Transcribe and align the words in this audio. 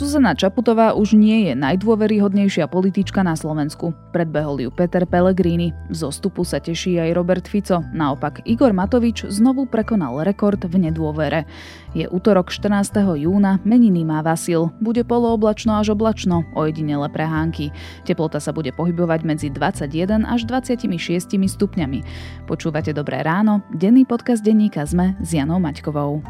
Zuzana 0.00 0.32
Čaputová 0.32 0.96
už 0.96 1.12
nie 1.12 1.44
je 1.44 1.52
najdôveryhodnejšia 1.52 2.72
politička 2.72 3.20
na 3.20 3.36
Slovensku. 3.36 3.92
Predbehol 4.16 4.64
ju 4.64 4.72
Peter 4.72 5.04
Pellegrini. 5.04 5.76
Zostupu 5.92 6.40
sa 6.40 6.56
teší 6.56 6.96
aj 6.96 7.12
Robert 7.12 7.44
Fico. 7.44 7.84
Naopak 7.92 8.40
Igor 8.48 8.72
Matovič 8.72 9.28
znovu 9.28 9.68
prekonal 9.68 10.24
rekord 10.24 10.56
v 10.64 10.88
nedôvere. 10.88 11.44
Je 11.92 12.08
útorok 12.08 12.48
14. 12.48 12.96
júna, 13.20 13.60
meniny 13.68 14.00
má 14.00 14.24
Vasil. 14.24 14.72
Bude 14.80 15.04
polooblačno 15.04 15.76
až 15.76 15.92
oblačno, 15.92 16.48
ojedinele 16.56 17.12
prehánky. 17.12 17.68
Teplota 18.08 18.40
sa 18.40 18.56
bude 18.56 18.72
pohybovať 18.72 19.20
medzi 19.28 19.52
21 19.52 20.24
až 20.24 20.48
26 20.48 21.36
stupňami. 21.36 22.00
Počúvate 22.48 22.96
Dobré 22.96 23.20
ráno, 23.20 23.60
denný 23.76 24.08
podcast 24.08 24.40
denníka 24.40 24.80
ZME 24.88 25.20
s 25.20 25.36
Janou 25.36 25.60
Maťkovou. 25.60 26.24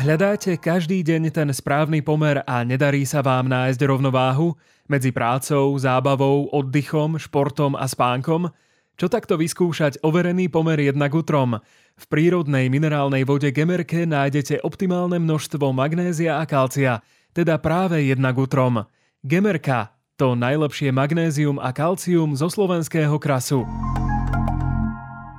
Hľadáte 0.00 0.56
každý 0.56 1.04
deň 1.04 1.28
ten 1.28 1.52
správny 1.52 2.00
pomer 2.00 2.40
a 2.48 2.64
nedarí 2.64 3.04
sa 3.04 3.20
vám 3.20 3.52
nájsť 3.52 3.84
rovnováhu 3.84 4.56
medzi 4.88 5.12
prácou, 5.12 5.76
zábavou, 5.76 6.48
oddychom, 6.56 7.20
športom 7.20 7.76
a 7.76 7.84
spánkom? 7.84 8.48
Čo 8.96 9.12
takto 9.12 9.36
vyskúšať 9.36 10.00
overený 10.00 10.48
pomer 10.48 10.80
jednak 10.88 11.12
utrom? 11.12 11.60
V 12.00 12.04
prírodnej 12.08 12.72
minerálnej 12.72 13.28
vode 13.28 13.52
Gemerke 13.52 14.08
nájdete 14.08 14.64
optimálne 14.64 15.20
množstvo 15.20 15.68
magnézia 15.68 16.40
a 16.40 16.48
kalcia, 16.48 17.04
teda 17.36 17.60
práve 17.60 18.00
jednak 18.00 18.40
utrom. 18.40 18.88
Gemerka, 19.20 19.92
to 20.16 20.32
najlepšie 20.32 20.96
magnézium 20.96 21.60
a 21.60 21.76
kalcium 21.76 22.32
zo 22.40 22.48
slovenského 22.48 23.20
krasu. 23.20 23.68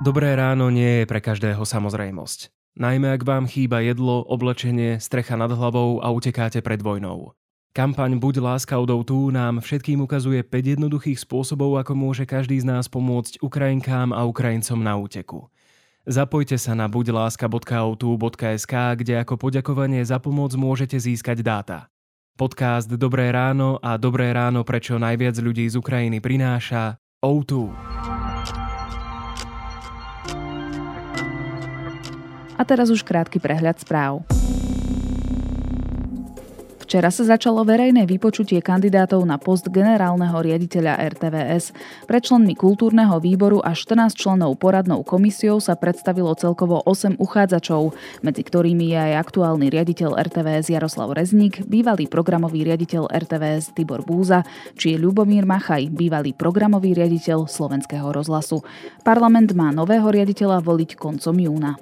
Dobré 0.06 0.38
ráno 0.38 0.70
nie 0.70 1.02
je 1.02 1.10
pre 1.10 1.18
každého 1.18 1.66
samozrejmosť. 1.66 2.61
Najmä 2.72 3.20
ak 3.20 3.28
vám 3.28 3.44
chýba 3.44 3.84
jedlo, 3.84 4.24
oblečenie, 4.24 4.96
strecha 4.96 5.36
nad 5.36 5.52
hlavou 5.52 6.00
a 6.00 6.08
utekáte 6.08 6.64
pred 6.64 6.80
vojnou. 6.80 7.36
Kampaň 7.76 8.16
Buď 8.16 8.40
láska 8.40 8.80
tu 9.04 9.28
nám 9.32 9.60
všetkým 9.60 10.00
ukazuje 10.04 10.40
5 10.44 10.76
jednoduchých 10.76 11.20
spôsobov, 11.20 11.76
ako 11.80 11.92
môže 11.92 12.24
každý 12.24 12.60
z 12.60 12.68
nás 12.68 12.88
pomôcť 12.88 13.44
Ukrajinkám 13.44 14.12
a 14.16 14.24
Ukrajincom 14.24 14.80
na 14.80 14.96
úteku. 14.96 15.52
Zapojte 16.08 16.56
sa 16.60 16.72
na 16.72 16.88
buďláska.autu.sk, 16.88 18.74
kde 18.96 19.14
ako 19.20 19.36
poďakovanie 19.36 20.04
za 20.04 20.20
pomoc 20.20 20.56
môžete 20.56 21.00
získať 21.00 21.44
dáta. 21.44 21.92
Podcast 22.40 22.88
Dobré 22.88 23.28
ráno 23.32 23.76
a 23.84 24.00
Dobré 24.00 24.32
ráno 24.32 24.64
prečo 24.64 24.96
najviac 24.96 25.36
ľudí 25.40 25.68
z 25.68 25.76
Ukrajiny 25.76 26.24
prináša 26.24 26.96
O2. 27.20 28.11
A 32.56 32.62
teraz 32.64 32.92
už 32.92 33.04
krátky 33.04 33.40
prehľad 33.40 33.80
správ. 33.80 34.24
Včera 36.92 37.08
sa 37.08 37.24
začalo 37.24 37.64
verejné 37.64 38.04
vypočutie 38.04 38.60
kandidátov 38.60 39.24
na 39.24 39.40
post 39.40 39.64
generálneho 39.72 40.36
riaditeľa 40.36 41.00
RTVS. 41.16 41.72
Pre 42.04 42.18
členmi 42.20 42.52
kultúrneho 42.52 43.16
výboru 43.16 43.64
a 43.64 43.72
14 43.72 44.12
členov 44.12 44.60
poradnou 44.60 45.00
komisiou 45.00 45.56
sa 45.56 45.72
predstavilo 45.72 46.36
celkovo 46.36 46.84
8 46.84 47.16
uchádzačov, 47.16 47.96
medzi 48.20 48.44
ktorými 48.44 48.92
je 48.92 48.98
aj 49.08 49.24
aktuálny 49.24 49.72
riaditeľ 49.72 50.20
RTVS 50.20 50.68
Jaroslav 50.68 51.16
Rezník, 51.16 51.64
bývalý 51.64 52.12
programový 52.12 52.68
riaditeľ 52.68 53.08
RTVS 53.08 53.72
Tibor 53.72 54.04
Búza, 54.04 54.44
či 54.76 55.00
Ľubomír 55.00 55.48
Machaj, 55.48 55.88
bývalý 55.88 56.36
programový 56.36 56.92
riaditeľ 56.92 57.48
Slovenského 57.48 58.12
rozhlasu. 58.12 58.60
Parlament 59.00 59.56
má 59.56 59.72
nového 59.72 60.12
riaditeľa 60.12 60.60
voliť 60.60 61.00
koncom 61.00 61.40
júna. 61.40 61.80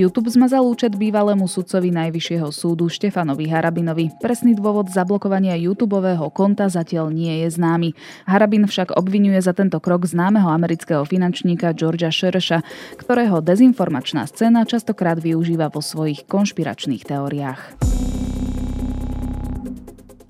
YouTube 0.00 0.32
zmazal 0.32 0.64
účet 0.64 0.96
bývalému 0.96 1.44
sudcovi 1.44 1.92
Najvyššieho 1.92 2.48
súdu 2.48 2.88
Štefanovi 2.88 3.44
Harabinovi. 3.52 4.08
Presný 4.16 4.56
dôvod 4.56 4.88
zablokovania 4.88 5.60
YouTube 5.60 6.00
konta 6.32 6.72
zatiaľ 6.72 7.12
nie 7.12 7.44
je 7.44 7.52
známy. 7.52 7.92
Harabin 8.24 8.64
však 8.64 8.96
obvinuje 8.96 9.36
za 9.44 9.52
tento 9.52 9.76
krok 9.76 10.08
známeho 10.08 10.48
amerického 10.48 11.04
finančníka 11.04 11.76
Georgia 11.76 12.08
Shersha, 12.08 12.64
ktorého 12.96 13.44
dezinformačná 13.44 14.24
scéna 14.24 14.64
častokrát 14.64 15.20
využíva 15.20 15.68
vo 15.68 15.84
svojich 15.84 16.24
konšpiračných 16.24 17.04
teóriách. 17.04 17.60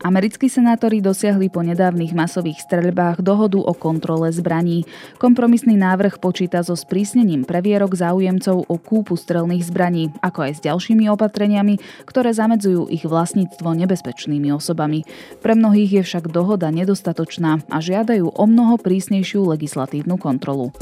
Americkí 0.00 0.48
senátori 0.48 1.04
dosiahli 1.04 1.52
po 1.52 1.60
nedávnych 1.60 2.16
masových 2.16 2.64
streľbách 2.64 3.20
dohodu 3.20 3.60
o 3.60 3.76
kontrole 3.76 4.32
zbraní. 4.32 4.88
Kompromisný 5.20 5.76
návrh 5.76 6.16
počíta 6.16 6.64
so 6.64 6.72
sprísnením 6.72 7.44
previerok 7.44 7.92
záujemcov 7.92 8.64
o 8.64 8.76
kúpu 8.80 9.20
strelných 9.20 9.68
zbraní, 9.68 10.08
ako 10.24 10.48
aj 10.48 10.52
s 10.56 10.60
ďalšími 10.64 11.04
opatreniami, 11.12 11.76
ktoré 12.08 12.32
zamedzujú 12.32 12.88
ich 12.88 13.04
vlastníctvo 13.04 13.76
nebezpečnými 13.76 14.48
osobami. 14.56 15.04
Pre 15.44 15.52
mnohých 15.52 16.00
je 16.00 16.02
však 16.08 16.32
dohoda 16.32 16.72
nedostatočná 16.72 17.60
a 17.68 17.76
žiadajú 17.84 18.24
o 18.32 18.44
mnoho 18.48 18.80
prísnejšiu 18.80 19.52
legislatívnu 19.52 20.16
kontrolu. 20.16 20.72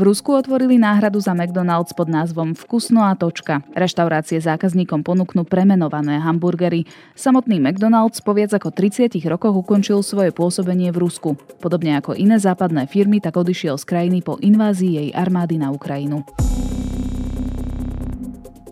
V 0.00 0.08
Rusku 0.08 0.32
otvorili 0.32 0.80
náhradu 0.80 1.20
za 1.20 1.36
McDonald's 1.36 1.92
pod 1.92 2.08
názvom 2.08 2.56
Vkusno 2.56 3.04
a 3.04 3.12
točka. 3.12 3.60
Reštaurácie 3.76 4.40
zákazníkom 4.40 5.04
ponúknú 5.04 5.44
premenované 5.44 6.16
hamburgery. 6.24 6.88
Samotný 7.12 7.60
McDonald's 7.60 8.24
po 8.24 8.32
viac 8.32 8.48
ako 8.56 8.72
30 8.72 9.12
rokoch 9.28 9.52
ukončil 9.52 10.00
svoje 10.00 10.32
pôsobenie 10.32 10.88
v 10.88 11.04
Rusku. 11.04 11.36
Podobne 11.60 12.00
ako 12.00 12.16
iné 12.16 12.40
západné 12.40 12.88
firmy, 12.88 13.20
tak 13.20 13.36
odišiel 13.36 13.76
z 13.76 13.84
krajiny 13.84 14.24
po 14.24 14.40
invázii 14.40 15.04
jej 15.04 15.08
armády 15.12 15.60
na 15.60 15.68
Ukrajinu. 15.68 16.24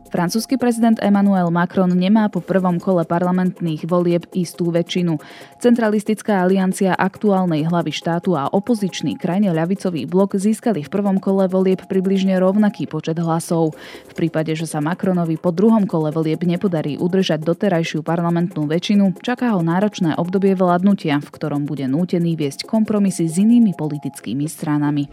Francúzsky 0.08 0.56
prezident 0.56 0.96
Emmanuel 1.04 1.52
Macron 1.52 1.92
nemá 1.92 2.32
po 2.32 2.40
prvom 2.40 2.80
kole 2.80 3.04
parlamentných 3.04 3.84
volieb 3.84 4.24
istú 4.32 4.72
väčšinu. 4.72 5.20
Centralistická 5.60 6.40
aliancia 6.40 6.96
aktuálnej 6.96 7.68
hlavy 7.68 7.92
štátu 7.92 8.32
a 8.32 8.48
opozičný 8.48 9.20
krajne 9.20 9.52
ľavicový 9.52 10.08
blok 10.08 10.40
získali 10.40 10.80
v 10.80 10.88
prvom 10.88 11.20
kole 11.20 11.44
volieb 11.52 11.84
približne 11.84 12.40
rovnaký 12.40 12.88
počet 12.88 13.20
hlasov. 13.20 13.76
V 14.08 14.12
prípade, 14.16 14.56
že 14.56 14.64
sa 14.64 14.80
Macronovi 14.80 15.36
po 15.36 15.52
druhom 15.52 15.84
kole 15.84 16.08
volieb 16.08 16.40
nepodarí 16.40 16.96
udržať 16.96 17.44
doterajšiu 17.44 18.00
parlamentnú 18.00 18.64
väčšinu, 18.64 19.20
čaká 19.20 19.52
ho 19.52 19.60
náročné 19.60 20.16
obdobie 20.16 20.56
vládnutia, 20.56 21.20
v 21.20 21.28
ktorom 21.28 21.68
bude 21.68 21.84
nútený 21.84 22.32
viesť 22.32 22.64
kompromisy 22.64 23.28
s 23.28 23.36
inými 23.44 23.76
politickými 23.76 24.48
stranami. 24.48 25.12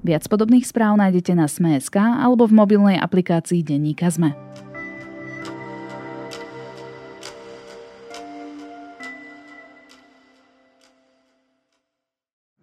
Viac 0.00 0.24
podobných 0.32 0.64
správ 0.64 0.96
nájdete 0.96 1.36
na 1.36 1.44
Sme.sk 1.44 2.00
alebo 2.00 2.48
v 2.48 2.56
mobilnej 2.56 2.96
aplikácii 2.96 3.60
Denníka 3.60 4.08
Sme. 4.08 4.32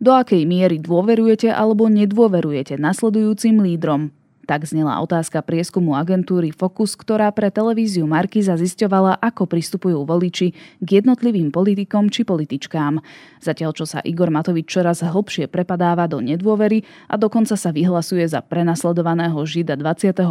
Do 0.01 0.17
akej 0.17 0.49
miery 0.49 0.81
dôverujete 0.81 1.53
alebo 1.53 1.85
nedôverujete 1.85 2.81
nasledujúcim 2.81 3.61
lídrom? 3.61 4.16
Tak 4.47 4.63
znela 4.63 5.03
otázka 5.03 5.43
prieskumu 5.43 5.91
agentúry 5.99 6.55
Focus, 6.55 6.95
ktorá 6.95 7.27
pre 7.35 7.51
televíziu 7.51 8.07
Markiza 8.07 8.55
zisťovala, 8.55 9.19
ako 9.19 9.43
pristupujú 9.43 10.07
voliči 10.07 10.55
k 10.79 10.87
jednotlivým 11.03 11.51
politikom 11.51 12.07
či 12.07 12.23
političkám. 12.23 13.03
Zatiaľ, 13.43 13.75
čo 13.75 13.83
sa 13.83 13.99
Igor 14.07 14.31
Matovič 14.31 14.71
čoraz 14.71 15.03
hlbšie 15.03 15.51
prepadáva 15.51 16.07
do 16.07 16.23
nedôvery 16.23 16.87
a 17.11 17.19
dokonca 17.19 17.59
sa 17.59 17.75
vyhlasuje 17.75 18.23
za 18.23 18.39
prenasledovaného 18.39 19.35
žida 19.43 19.75
21. 19.75 20.23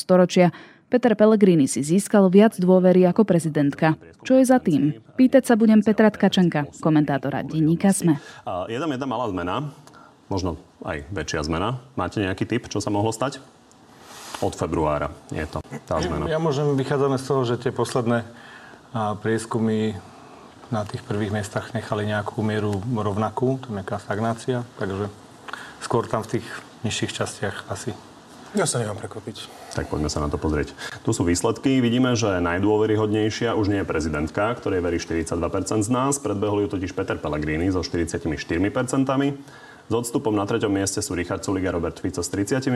storočia, 0.00 0.48
Peter 0.88 1.12
Pellegrini 1.12 1.68
si 1.68 1.84
získal 1.84 2.32
viac 2.32 2.56
dôvery 2.56 3.04
ako 3.04 3.28
prezidentka. 3.28 4.00
Čo 4.24 4.40
je 4.40 4.48
za 4.48 4.56
tým? 4.56 4.96
Pýtať 5.20 5.44
sa 5.44 5.60
budem 5.60 5.84
Petra 5.84 6.08
Tkačenka, 6.08 6.72
komentátora 6.80 7.44
denníka 7.44 7.92
SME. 7.92 8.16
Je 8.72 8.80
tam 8.80 8.88
jedna 8.88 9.04
malá 9.04 9.28
zmena, 9.28 9.76
možno 10.32 10.56
aj 10.88 11.04
väčšia 11.12 11.44
zmena. 11.44 11.84
Máte 11.92 12.24
nejaký 12.24 12.48
typ, 12.48 12.72
čo 12.72 12.80
sa 12.80 12.88
mohlo 12.88 13.12
stať? 13.12 13.44
Od 14.38 14.54
februára 14.54 15.10
je 15.34 15.42
to 15.50 15.58
tá 15.86 15.98
zmena. 15.98 16.30
Ja 16.30 16.38
môžem, 16.38 16.78
vychádzame 16.78 17.18
z 17.18 17.24
toho, 17.26 17.42
že 17.42 17.58
tie 17.58 17.74
posledné 17.74 18.22
prieskumy 19.20 19.98
na 20.68 20.84
tých 20.84 21.00
prvých 21.02 21.32
miestach 21.32 21.72
nechali 21.72 22.04
nejakú 22.06 22.44
mieru 22.44 22.78
rovnakú, 22.92 23.58
to 23.58 23.72
je 23.72 23.80
nejaká 23.80 23.98
stagnácia, 23.98 24.62
takže 24.76 25.08
skôr 25.80 26.04
tam 26.06 26.22
v 26.22 26.38
tých 26.38 26.46
nižších 26.84 27.12
častiach 27.16 27.66
asi. 27.72 27.96
Ja 28.56 28.64
sa 28.64 28.80
nemám 28.80 28.96
prekvapiť. 28.96 29.44
Tak 29.76 29.92
poďme 29.92 30.08
sa 30.08 30.24
na 30.24 30.32
to 30.32 30.40
pozrieť. 30.40 30.72
Tu 31.04 31.10
sú 31.12 31.20
výsledky. 31.20 31.84
Vidíme, 31.84 32.16
že 32.16 32.40
najdôveryhodnejšia 32.40 33.52
už 33.52 33.68
nie 33.68 33.84
je 33.84 33.86
prezidentka, 33.86 34.56
ktorej 34.56 34.80
verí 34.80 34.96
42% 34.96 35.84
z 35.84 35.90
nás. 35.92 36.16
Predbehol 36.16 36.64
ju 36.64 36.68
totiž 36.72 36.96
Peter 36.96 37.20
Pellegrini 37.20 37.68
so 37.68 37.84
44%. 37.84 38.24
S 39.88 39.92
odstupom 39.96 40.36
na 40.36 40.44
treťom 40.44 40.68
mieste 40.68 41.00
sú 41.00 41.16
Richard 41.16 41.40
Sulik 41.40 41.64
a 41.64 41.72
Robert 41.72 41.96
Fico 41.96 42.20
s 42.20 42.28
30%, 42.28 42.68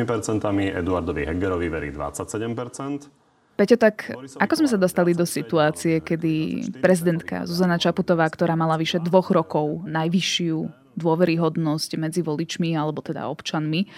Eduardovi 0.73 1.29
Hegerovi 1.29 1.69
verí 1.69 1.93
27%. 1.93 3.13
Peťo, 3.53 3.77
tak 3.77 4.09
ako 4.41 4.53
sme 4.57 4.69
sa 4.73 4.81
dostali 4.81 5.13
do 5.13 5.29
situácie, 5.29 6.01
kedy 6.01 6.65
prezidentka 6.81 7.45
Zuzana 7.45 7.77
Čaputová, 7.77 8.25
ktorá 8.33 8.57
mala 8.57 8.81
vyše 8.81 8.97
dvoch 8.97 9.29
rokov 9.29 9.85
najvyššiu 9.85 10.57
dôveryhodnosť 10.97 12.01
medzi 12.01 12.25
voličmi 12.25 12.73
alebo 12.73 13.05
teda 13.05 13.29
občanmi 13.29 13.89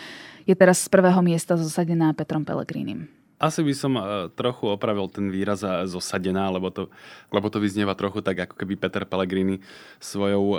je 0.45 0.55
teraz 0.59 0.83
z 0.83 0.91
prvého 0.91 1.23
miesta 1.23 1.55
zosadená 1.55 2.11
Petrom 2.19 2.43
Pelegrínim. 2.43 3.07
Asi 3.45 3.61
by 3.61 3.75
som 3.77 3.93
e, 4.01 4.33
trochu 4.33 4.73
opravil 4.73 5.05
ten 5.13 5.29
výraz 5.29 5.61
zosadená, 5.85 6.49
lebo 6.49 6.73
to, 6.73 6.89
lebo 7.29 7.53
to 7.53 7.61
vyznieva 7.61 7.93
trochu 7.93 8.25
tak, 8.25 8.49
ako 8.49 8.57
keby 8.57 8.81
Peter 8.81 9.05
Pellegrini 9.05 9.61
svojou 10.01 10.57
e, 10.57 10.59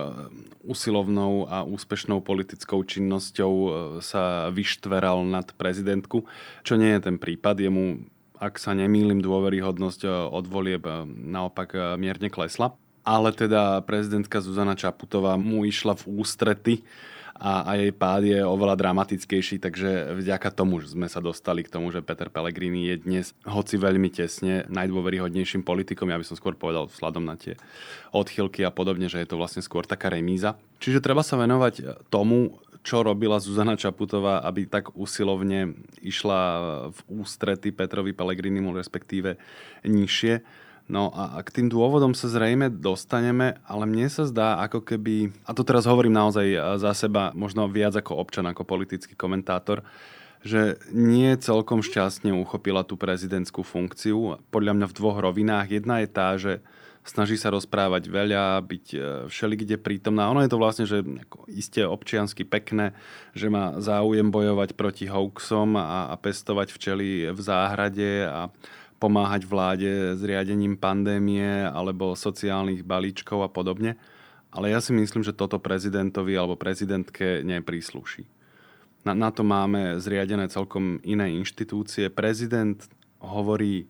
usilovnou 0.61 1.49
a 1.49 1.65
úspešnou 1.65 2.21
politickou 2.21 2.85
činnosťou 2.85 3.53
e, 3.57 3.69
sa 4.05 4.53
vyštveral 4.53 5.25
nad 5.25 5.49
prezidentku, 5.57 6.29
čo 6.61 6.77
nie 6.77 6.93
je 6.93 7.09
ten 7.09 7.17
prípad. 7.17 7.57
Jemu, 7.57 8.05
ak 8.37 8.61
sa 8.61 8.77
nemýlim, 8.77 9.17
dôveryhodnosť 9.17 10.29
od 10.29 10.45
volieb 10.45 10.85
naopak 11.09 11.97
mierne 11.97 12.29
klesla. 12.29 12.77
Ale 13.01 13.33
teda 13.33 13.81
prezidentka 13.81 14.45
Zuzana 14.45 14.77
Čaputová 14.77 15.37
mu 15.41 15.65
išla 15.65 15.97
v 15.97 16.21
ústrety 16.21 16.75
a, 17.35 17.67
a 17.67 17.71
jej 17.75 17.91
pád 17.91 18.23
je 18.23 18.39
oveľa 18.39 18.79
dramatickejší, 18.79 19.59
takže 19.59 20.15
vďaka 20.15 20.55
tomu 20.55 20.79
sme 20.87 21.11
sa 21.11 21.19
dostali 21.19 21.67
k 21.67 21.71
tomu, 21.71 21.91
že 21.91 21.99
Peter 21.99 22.31
Pellegrini 22.31 22.87
je 22.87 22.95
dnes, 23.03 23.25
hoci 23.43 23.75
veľmi 23.75 24.07
tesne, 24.07 24.63
najdôveryhodnejším 24.71 25.67
politikom. 25.67 26.07
Ja 26.07 26.15
by 26.15 26.23
som 26.23 26.39
skôr 26.39 26.55
povedal 26.55 26.87
vzhľadom 26.87 27.27
na 27.27 27.35
tie 27.35 27.59
odchylky 28.15 28.63
a 28.63 28.71
podobne, 28.71 29.11
že 29.11 29.19
je 29.19 29.27
to 29.27 29.35
vlastne 29.35 29.59
skôr 29.59 29.83
taká 29.83 30.07
remíza. 30.07 30.55
Čiže 30.79 31.03
treba 31.03 31.27
sa 31.27 31.35
venovať 31.35 32.07
tomu, 32.07 32.55
čo 32.85 33.03
robila 33.03 33.41
Zuzana 33.43 33.75
Čaputová, 33.75 34.39
aby 34.45 34.69
tak 34.69 34.95
usilovne 34.95 35.75
išla 35.99 36.39
v 36.93 36.99
ústrety 37.19 37.75
Petrovi 37.75 38.15
Pellegrinimu, 38.15 38.71
respektíve 38.77 39.35
nižšie 39.83 40.63
No 40.85 41.09
a 41.09 41.41
k 41.41 41.49
tým 41.49 41.67
dôvodom 41.73 42.13
sa 42.13 42.29
zrejme 42.29 42.69
dostaneme, 42.69 43.57
ale 43.65 43.89
mne 43.89 44.05
sa 44.05 44.21
zdá 44.29 44.61
ako 44.61 44.85
keby, 44.85 45.33
a 45.41 45.57
to 45.57 45.65
teraz 45.65 45.89
hovorím 45.89 46.13
naozaj 46.13 46.77
za 46.77 46.93
seba, 46.93 47.33
možno 47.33 47.65
viac 47.65 47.97
ako 47.97 48.21
občan, 48.21 48.45
ako 48.45 48.61
politický 48.69 49.17
komentátor, 49.17 49.81
že 50.45 50.77
nie 50.93 51.33
celkom 51.41 51.81
šťastne 51.81 52.29
uchopila 52.37 52.85
tú 52.85 53.01
prezidentskú 53.01 53.65
funkciu. 53.65 54.37
Podľa 54.53 54.77
mňa 54.77 54.85
v 54.85 54.97
dvoch 55.01 55.17
rovinách. 55.17 55.73
Jedna 55.73 56.05
je 56.05 56.09
tá, 56.13 56.37
že 56.37 56.61
snaží 57.01 57.33
sa 57.33 57.49
rozprávať 57.49 58.05
veľa, 58.05 58.61
byť 58.61 58.85
e, 58.93 58.97
všelikde 59.25 59.81
prítomná. 59.81 60.29
Ono 60.29 60.45
je 60.45 60.51
to 60.53 60.61
vlastne, 60.61 60.85
že 60.85 61.01
iste 61.49 61.81
občiansky 61.81 62.45
pekné, 62.45 62.93
že 63.33 63.49
má 63.49 63.77
záujem 63.81 64.29
bojovať 64.29 64.77
proti 64.77 65.09
hoaxom 65.09 65.77
a, 65.77 66.13
a 66.13 66.15
pestovať 66.17 66.73
včely 66.73 67.33
v 67.33 67.39
záhrade 67.41 68.29
a 68.29 68.53
pomáhať 68.97 69.43
vláde 69.45 70.15
s 70.15 70.21
riadením 70.23 70.79
pandémie 70.79 71.67
alebo 71.67 72.15
sociálnych 72.15 72.81
balíčkov 72.81 73.43
a 73.43 73.49
podobne. 73.51 73.99
Ale 74.55 74.71
ja 74.71 74.79
si 74.79 74.95
myslím, 74.95 75.19
že 75.19 75.35
toto 75.35 75.59
prezidentovi 75.59 76.31
alebo 76.31 76.55
prezidentke 76.55 77.43
neprísluší. 77.43 78.23
Na, 79.05 79.13
na 79.13 79.29
to 79.29 79.43
máme 79.43 79.99
zriadené 79.99 80.47
celkom 80.47 81.03
iné 81.03 81.29
inštitúcie. 81.35 82.07
Prezident 82.09 82.79
hovorí, 83.19 83.85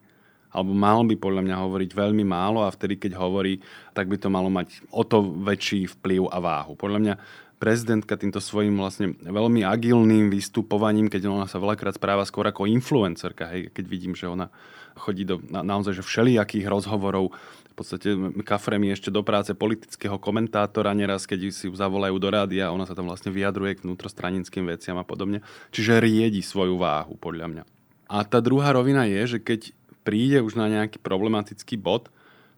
alebo 0.50 0.74
mal 0.74 1.06
by 1.06 1.16
podľa 1.16 1.42
mňa 1.46 1.56
hovoriť 1.62 1.92
veľmi 1.96 2.26
málo 2.26 2.66
a 2.66 2.74
vtedy, 2.74 3.00
keď 3.00 3.16
hovorí, 3.16 3.62
tak 3.94 4.12
by 4.12 4.18
to 4.20 4.28
malo 4.28 4.50
mať 4.52 4.84
o 4.92 5.06
to 5.06 5.22
väčší 5.22 5.88
vplyv 6.02 6.28
a 6.34 6.42
váhu. 6.42 6.74
Podľa 6.76 7.00
mňa 7.00 7.16
prezidentka 7.62 8.20
týmto 8.20 8.44
svojím 8.44 8.76
vlastne 8.76 9.16
veľmi 9.24 9.64
agilným 9.64 10.28
vystupovaním, 10.28 11.08
keď 11.08 11.32
ona 11.32 11.48
sa 11.48 11.64
veľakrát 11.64 11.96
správa 11.96 12.28
skôr 12.28 12.44
ako 12.52 12.68
influencerka, 12.68 13.48
hej, 13.56 13.72
keď 13.72 13.86
vidím, 13.88 14.14
že 14.18 14.28
ona 14.28 14.52
chodí 14.96 15.28
do 15.28 15.44
na, 15.46 15.62
naozaj 15.62 16.00
že 16.00 16.04
všelijakých 16.04 16.66
rozhovorov. 16.66 17.36
V 17.76 17.84
podstate 17.84 18.16
kafre 18.48 18.80
mi 18.80 18.88
ešte 18.88 19.12
do 19.12 19.20
práce 19.20 19.52
politického 19.52 20.16
komentátora 20.16 20.96
neraz, 20.96 21.28
keď 21.28 21.52
si 21.52 21.68
ju 21.68 21.76
zavolajú 21.76 22.16
do 22.16 22.30
rádia, 22.32 22.72
ona 22.72 22.88
sa 22.88 22.96
tam 22.96 23.12
vlastne 23.12 23.36
vyjadruje 23.36 23.76
k 23.76 23.84
vnútrostranickým 23.84 24.64
veciam 24.72 24.96
a 24.96 25.04
podobne. 25.04 25.44
Čiže 25.76 26.00
riedi 26.00 26.40
svoju 26.40 26.80
váhu, 26.80 27.20
podľa 27.20 27.52
mňa. 27.52 27.64
A 28.08 28.24
tá 28.24 28.40
druhá 28.40 28.72
rovina 28.72 29.04
je, 29.04 29.36
že 29.36 29.40
keď 29.44 29.76
príde 30.08 30.40
už 30.40 30.56
na 30.56 30.72
nejaký 30.72 31.02
problematický 31.04 31.76
bod, 31.76 32.14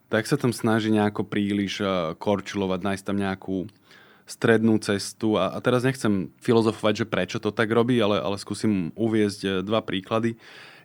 tak 0.08 0.28
sa 0.28 0.36
tam 0.40 0.52
snaží 0.52 0.92
nejako 0.92 1.28
príliš 1.28 1.84
eh, 1.84 2.14
korčulovať, 2.16 2.80
nájsť 2.84 3.04
tam 3.04 3.18
nejakú 3.18 3.58
strednú 4.28 4.76
cestu. 4.84 5.40
A, 5.40 5.56
a 5.56 5.58
teraz 5.64 5.88
nechcem 5.88 6.36
filozofovať, 6.44 7.04
že 7.04 7.10
prečo 7.10 7.38
to 7.40 7.56
tak 7.56 7.72
robí, 7.72 7.96
ale, 8.04 8.20
ale 8.20 8.36
skúsim 8.36 8.92
uviezť 8.94 9.42
eh, 9.44 9.52
dva 9.64 9.80
príklady. 9.84 10.36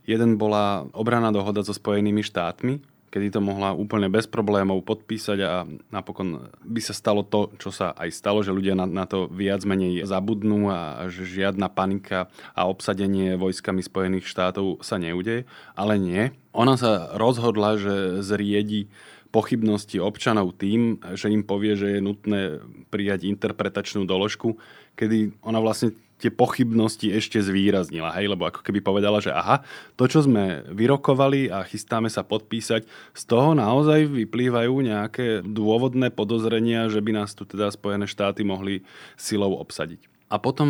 Jeden 0.02 0.34
bola 0.40 0.86
obraná 0.92 1.30
dohoda 1.30 1.62
so 1.62 1.70
Spojenými 1.70 2.26
štátmi, 2.26 2.82
kedy 3.12 3.28
to 3.28 3.40
mohla 3.44 3.76
úplne 3.76 4.08
bez 4.08 4.24
problémov 4.24 4.80
podpísať 4.88 5.38
a 5.44 5.68
napokon 5.92 6.48
by 6.64 6.80
sa 6.80 6.96
stalo 6.96 7.20
to, 7.20 7.52
čo 7.60 7.68
sa 7.68 7.92
aj 7.92 8.08
stalo, 8.08 8.40
že 8.40 8.56
ľudia 8.56 8.72
na, 8.72 8.88
na 8.88 9.04
to 9.04 9.28
viac 9.28 9.60
menej 9.68 10.08
zabudnú 10.08 10.72
a, 10.72 11.12
že 11.12 11.28
žiadna 11.28 11.68
panika 11.68 12.32
a 12.56 12.64
obsadenie 12.64 13.36
vojskami 13.36 13.84
Spojených 13.84 14.24
štátov 14.24 14.80
sa 14.80 14.96
neudeje. 14.96 15.44
Ale 15.76 16.00
nie. 16.00 16.32
Ona 16.56 16.80
sa 16.80 17.12
rozhodla, 17.12 17.76
že 17.76 18.24
zriedi 18.24 18.88
pochybnosti 19.28 20.00
občanov 20.00 20.56
tým, 20.56 21.00
že 21.16 21.32
im 21.32 21.44
povie, 21.44 21.76
že 21.76 21.96
je 21.96 22.00
nutné 22.04 22.40
prijať 22.88 23.28
interpretačnú 23.28 24.04
doložku, 24.04 24.60
kedy 24.96 25.36
ona 25.44 25.60
vlastne 25.60 25.96
tie 26.22 26.30
pochybnosti 26.30 27.10
ešte 27.10 27.42
zvýraznila, 27.42 28.14
hej, 28.14 28.30
lebo 28.30 28.46
ako 28.46 28.62
keby 28.62 28.78
povedala, 28.78 29.18
že 29.18 29.34
aha, 29.34 29.66
to, 29.98 30.06
čo 30.06 30.22
sme 30.22 30.62
vyrokovali 30.70 31.50
a 31.50 31.66
chystáme 31.66 32.06
sa 32.06 32.22
podpísať, 32.22 32.86
z 33.10 33.22
toho 33.26 33.58
naozaj 33.58 34.06
vyplývajú 34.06 34.74
nejaké 34.86 35.42
dôvodné 35.42 36.14
podozrenia, 36.14 36.86
že 36.86 37.02
by 37.02 37.10
nás 37.18 37.34
tu 37.34 37.42
teda 37.42 37.74
Spojené 37.74 38.06
štáty 38.06 38.46
mohli 38.46 38.86
silou 39.18 39.58
obsadiť. 39.58 40.06
A 40.30 40.38
potom, 40.38 40.68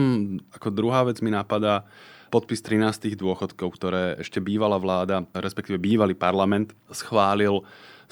ako 0.56 0.72
druhá 0.72 1.04
vec 1.04 1.20
mi 1.20 1.28
napadá, 1.28 1.84
podpis 2.32 2.64
13 2.64 3.12
dôchodkov, 3.12 3.76
ktoré 3.76 4.16
ešte 4.16 4.40
bývalá 4.40 4.80
vláda, 4.80 5.28
respektíve 5.36 5.76
bývalý 5.76 6.16
parlament 6.16 6.72
schválil 6.88 7.60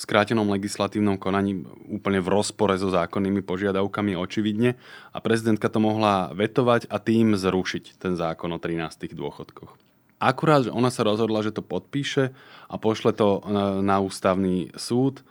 skrátenom 0.00 0.48
legislatívnom 0.48 1.20
konaní 1.20 1.60
úplne 1.92 2.24
v 2.24 2.32
rozpore 2.32 2.72
so 2.80 2.88
zákonnými 2.88 3.44
požiadavkami 3.44 4.16
očividne. 4.16 4.80
A 5.12 5.18
prezidentka 5.20 5.68
to 5.68 5.84
mohla 5.84 6.32
vetovať 6.32 6.88
a 6.88 6.96
tým 6.96 7.36
zrušiť 7.36 8.00
ten 8.00 8.16
zákon 8.16 8.48
o 8.48 8.58
13 8.58 9.12
dôchodkoch. 9.12 9.76
Akurát, 10.20 10.68
že 10.68 10.72
ona 10.72 10.88
sa 10.92 11.04
rozhodla, 11.04 11.44
že 11.44 11.52
to 11.52 11.64
podpíše 11.64 12.32
a 12.68 12.74
pošle 12.76 13.16
to 13.16 13.40
na 13.80 14.00
ústavný 14.04 14.68
súd, 14.76 15.24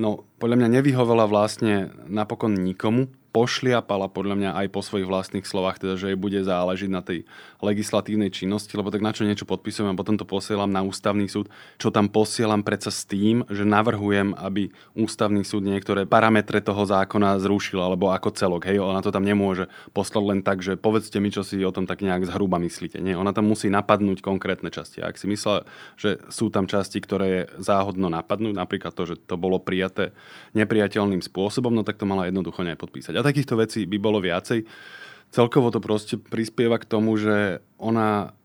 no 0.00 0.24
podľa 0.40 0.56
mňa 0.56 0.68
nevyhovela 0.80 1.28
vlastne 1.28 1.92
napokon 2.08 2.56
nikomu, 2.56 3.12
pošliapala 3.32 4.12
podľa 4.12 4.36
mňa 4.36 4.50
aj 4.60 4.66
po 4.68 4.84
svojich 4.84 5.08
vlastných 5.08 5.48
slovách, 5.48 5.80
teda, 5.80 5.96
že 5.96 6.12
jej 6.12 6.18
bude 6.20 6.36
záležiť 6.44 6.90
na 6.92 7.00
tej 7.00 7.24
legislatívnej 7.64 8.28
činnosti, 8.28 8.76
lebo 8.76 8.92
tak 8.92 9.00
na 9.00 9.16
čo 9.16 9.24
niečo 9.24 9.48
podpisujem 9.48 9.88
a 9.88 9.98
potom 9.98 10.20
to 10.20 10.28
posielam 10.28 10.68
na 10.68 10.84
ústavný 10.84 11.24
súd, 11.26 11.48
čo 11.80 11.88
tam 11.88 12.12
posielam 12.12 12.60
predsa 12.60 12.92
s 12.92 13.08
tým, 13.08 13.48
že 13.48 13.64
navrhujem, 13.64 14.36
aby 14.36 14.68
ústavný 14.92 15.42
súd 15.48 15.64
niektoré 15.64 16.04
parametre 16.04 16.60
toho 16.60 16.84
zákona 16.84 17.40
zrušil, 17.40 17.80
alebo 17.80 18.12
ako 18.12 18.36
celok. 18.36 18.68
Hej, 18.68 18.84
ona 18.84 19.00
to 19.00 19.08
tam 19.08 19.24
nemôže 19.24 19.72
poslať 19.96 20.24
len 20.28 20.40
tak, 20.44 20.60
že 20.60 20.76
povedzte 20.76 21.16
mi, 21.16 21.32
čo 21.32 21.40
si 21.40 21.56
o 21.64 21.72
tom 21.72 21.88
tak 21.88 22.04
nejak 22.04 22.28
zhruba 22.28 22.60
myslíte. 22.60 23.00
Nie, 23.00 23.16
ona 23.16 23.32
tam 23.32 23.48
musí 23.48 23.72
napadnúť 23.72 24.20
konkrétne 24.20 24.68
časti. 24.68 25.00
A 25.00 25.08
ak 25.08 25.16
si 25.16 25.24
myslela, 25.24 25.64
že 25.96 26.20
sú 26.28 26.52
tam 26.52 26.68
časti, 26.68 27.00
ktoré 27.00 27.26
je 27.32 27.42
záhodno 27.64 28.12
napadnúť, 28.12 28.52
napríklad 28.52 28.92
to, 28.92 29.08
že 29.08 29.16
to 29.24 29.40
bolo 29.40 29.56
prijaté 29.56 30.12
nepriateľným 30.52 31.24
spôsobom, 31.24 31.72
no 31.72 31.80
tak 31.80 31.96
to 31.96 32.04
mala 32.04 32.28
jednoducho 32.28 32.60
nepodpísať. 32.60 33.21
Takýchto 33.22 33.54
vecí 33.58 33.86
by 33.86 33.98
bolo 33.98 34.18
viacej. 34.22 34.66
Celkovo 35.32 35.72
to 35.72 35.80
proste 35.80 36.20
prispieva 36.20 36.76
k 36.76 36.84
tomu, 36.84 37.16
že 37.16 37.64
ona 37.80 38.36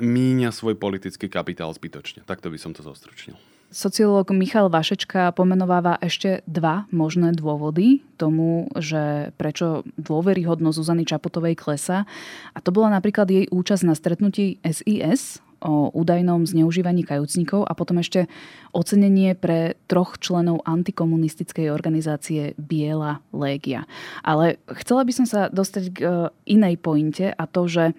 míňa 0.00 0.50
svoj 0.50 0.74
politický 0.74 1.30
kapitál 1.30 1.70
zbytočne. 1.70 2.24
Takto 2.26 2.50
by 2.50 2.58
som 2.58 2.72
to 2.74 2.82
zostručnil. 2.82 3.38
Sociológ 3.72 4.36
Michal 4.36 4.68
Vašečka 4.68 5.32
pomenováva 5.32 5.96
ešte 5.96 6.44
dva 6.44 6.84
možné 6.92 7.32
dôvody 7.32 8.04
tomu, 8.20 8.68
že 8.76 9.32
prečo 9.40 9.80
dôveryhodnosť 9.96 10.76
Zuzany 10.76 11.08
Čapotovej 11.08 11.56
klesa. 11.56 12.04
A 12.52 12.58
to 12.60 12.68
bola 12.68 12.92
napríklad 12.92 13.32
jej 13.32 13.48
účasť 13.48 13.84
na 13.88 13.96
stretnutí 13.96 14.60
SIS, 14.60 15.40
o 15.62 15.94
údajnom 15.94 16.42
zneužívaní 16.44 17.06
kajúcnikov 17.06 17.64
a 17.64 17.72
potom 17.78 18.02
ešte 18.02 18.26
ocenenie 18.74 19.38
pre 19.38 19.78
troch 19.86 20.18
členov 20.18 20.66
antikomunistickej 20.66 21.70
organizácie 21.70 22.58
Biela 22.58 23.22
Légia. 23.30 23.86
Ale 24.26 24.58
chcela 24.82 25.06
by 25.06 25.12
som 25.14 25.26
sa 25.26 25.46
dostať 25.48 25.84
k 25.94 25.98
e, 26.02 26.06
inej 26.50 26.82
pointe 26.82 27.30
a 27.30 27.44
to, 27.46 27.70
že 27.70 27.94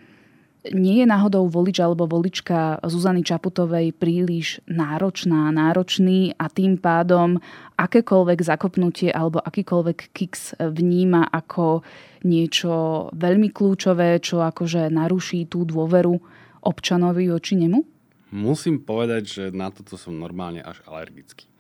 nie 0.72 1.04
je 1.04 1.08
náhodou 1.08 1.52
volič 1.52 1.84
alebo 1.84 2.08
volička 2.08 2.80
Zuzany 2.88 3.20
Čaputovej 3.20 3.92
príliš 3.92 4.64
náročná, 4.64 5.52
náročný 5.52 6.32
a 6.40 6.48
tým 6.48 6.80
pádom 6.80 7.44
akékoľvek 7.76 8.40
zakopnutie 8.40 9.12
alebo 9.12 9.44
akýkoľvek 9.44 10.16
kiks 10.16 10.56
vníma 10.56 11.28
ako 11.28 11.84
niečo 12.24 13.08
veľmi 13.12 13.52
kľúčové, 13.52 14.24
čo 14.24 14.40
akože 14.40 14.88
naruší 14.88 15.52
tú 15.52 15.68
dôveru 15.68 16.16
občanovi 16.66 17.30
voči 17.30 17.60
nemu? 17.60 17.80
Musím 18.34 18.82
povedať, 18.82 19.24
že 19.30 19.44
na 19.54 19.70
toto 19.70 19.94
som 19.94 20.18
normálne 20.18 20.66
až 20.66 20.82
alergický. 20.90 21.53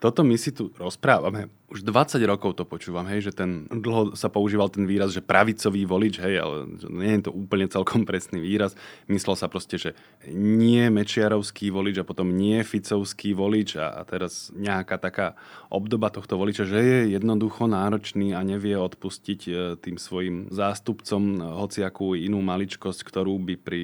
Toto 0.00 0.24
my 0.24 0.36
si 0.40 0.50
tu 0.56 0.72
rozprávame 0.80 1.52
už 1.70 1.86
20 1.86 2.18
rokov 2.26 2.58
to 2.58 2.66
počúvam, 2.66 3.06
hej, 3.06 3.30
že 3.30 3.32
ten, 3.32 3.70
dlho 3.70 4.18
sa 4.18 4.26
používal 4.26 4.66
ten 4.74 4.90
výraz, 4.90 5.14
že 5.14 5.22
pravicový 5.22 5.86
volič, 5.86 6.18
hej, 6.18 6.42
ale 6.42 6.56
nie 6.90 7.14
je 7.14 7.30
to 7.30 7.32
úplne 7.32 7.70
celkom 7.70 8.02
presný 8.10 8.42
výraz. 8.42 8.74
Myslel 9.06 9.38
sa 9.38 9.46
proste, 9.46 9.78
že 9.78 9.90
nie 10.34 10.90
mečiarovský 10.90 11.70
volič 11.70 12.02
a 12.02 12.08
potom 12.08 12.34
nie 12.34 12.58
ficovský 12.66 13.38
volič 13.38 13.78
a, 13.78 13.94
a 13.94 14.02
teraz 14.02 14.50
nejaká 14.50 14.98
taká 14.98 15.38
obdoba 15.70 16.10
tohto 16.10 16.34
voliča, 16.34 16.66
že 16.66 16.82
je 16.82 16.98
jednoducho 17.14 17.70
náročný 17.70 18.34
a 18.34 18.42
nevie 18.42 18.74
odpustiť 18.74 19.40
e, 19.46 19.52
tým 19.78 19.94
svojim 19.94 20.50
zástupcom 20.50 21.38
hociakú 21.62 22.18
inú 22.18 22.42
maličkosť, 22.42 23.06
ktorú 23.06 23.38
by 23.46 23.54
pri 23.54 23.82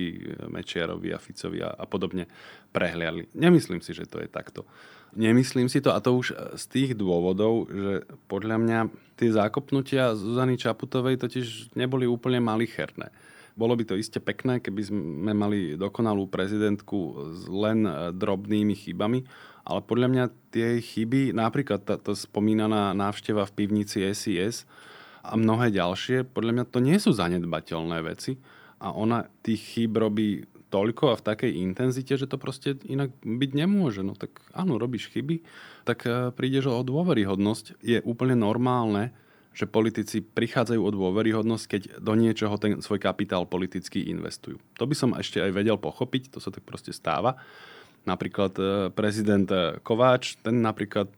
Mečiarovi 0.51 1.15
a 1.15 1.23
Ficovi 1.23 1.63
a, 1.63 1.71
a 1.71 1.87
podobne 1.87 2.27
prehliali. 2.75 3.31
Nemyslím 3.31 3.79
si, 3.79 3.95
že 3.95 4.11
to 4.11 4.19
je 4.19 4.27
takto. 4.27 4.67
Nemyslím 5.17 5.73
si 5.73 5.81
to 5.81 5.97
a 5.97 6.05
to 6.05 6.13
už 6.13 6.37
z 6.61 6.65
tých 6.69 6.91
dôvodov, 6.93 7.73
že 7.73 8.05
podľa 8.29 8.57
mňa 8.61 8.79
tie 9.17 9.33
zákopnutia 9.33 10.13
Zuzany 10.13 10.61
Čaputovej 10.61 11.17
totiž 11.17 11.73
neboli 11.73 12.05
úplne 12.05 12.37
malicherné. 12.45 13.09
Bolo 13.57 13.73
by 13.73 13.89
to 13.89 13.97
iste 13.97 14.21
pekné, 14.21 14.61
keby 14.61 14.83
sme 14.85 15.33
mali 15.33 15.81
dokonalú 15.81 16.29
prezidentku 16.29 17.33
s 17.33 17.49
len 17.49 17.89
drobnými 18.13 18.77
chybami, 18.77 19.25
ale 19.65 19.81
podľa 19.81 20.09
mňa 20.13 20.25
tie 20.53 20.85
chyby, 20.85 21.33
napríklad 21.33 21.81
tá, 21.81 21.97
tá 21.97 22.13
spomínaná 22.13 22.93
návšteva 22.93 23.49
v 23.49 23.57
pivnici 23.57 24.05
SIS 24.05 24.69
a 25.25 25.33
mnohé 25.35 25.73
ďalšie, 25.73 26.29
podľa 26.29 26.53
mňa 26.61 26.65
to 26.69 26.79
nie 26.85 27.01
sú 27.01 27.17
zanedbateľné 27.17 28.05
veci 28.05 28.37
a 28.77 28.93
ona 28.93 29.25
tých 29.41 29.65
chýb 29.65 29.97
robí 29.97 30.45
toľko 30.69 31.15
a 31.15 31.19
v 31.19 31.27
takej 31.27 31.53
intenzite, 31.63 32.19
že 32.19 32.27
to 32.27 32.37
proste 32.37 32.83
inak 32.87 33.15
byť 33.23 33.51
nemôže. 33.55 34.03
No 34.03 34.19
tak 34.19 34.43
áno, 34.51 34.77
robíš 34.77 35.09
chyby, 35.15 35.47
tak 35.87 36.05
e, 36.05 36.35
prídeš 36.35 36.71
o 36.71 36.83
dôveryhodnosť. 36.83 37.79
Je 37.83 38.03
úplne 38.03 38.35
normálne, 38.35 39.15
že 39.57 39.65
politici 39.65 40.21
prichádzajú 40.21 40.81
o 40.83 40.91
dôveryhodnosť, 40.93 41.65
keď 41.65 41.83
do 42.03 42.13
niečoho 42.13 42.61
ten 42.61 42.85
svoj 42.85 43.01
kapitál 43.01 43.49
politicky 43.49 44.05
investujú. 44.13 44.61
To 44.77 44.85
by 44.85 44.95
som 44.99 45.17
ešte 45.17 45.41
aj 45.41 45.55
vedel 45.55 45.81
pochopiť, 45.81 46.37
to 46.37 46.39
sa 46.43 46.53
tak 46.53 46.67
proste 46.67 46.93
stáva. 46.93 47.41
Napríklad 48.05 48.53
e, 48.59 48.65
prezident 48.93 49.49
e, 49.49 49.81
Kováč, 49.81 50.37
ten 50.43 50.61
napríklad 50.61 51.09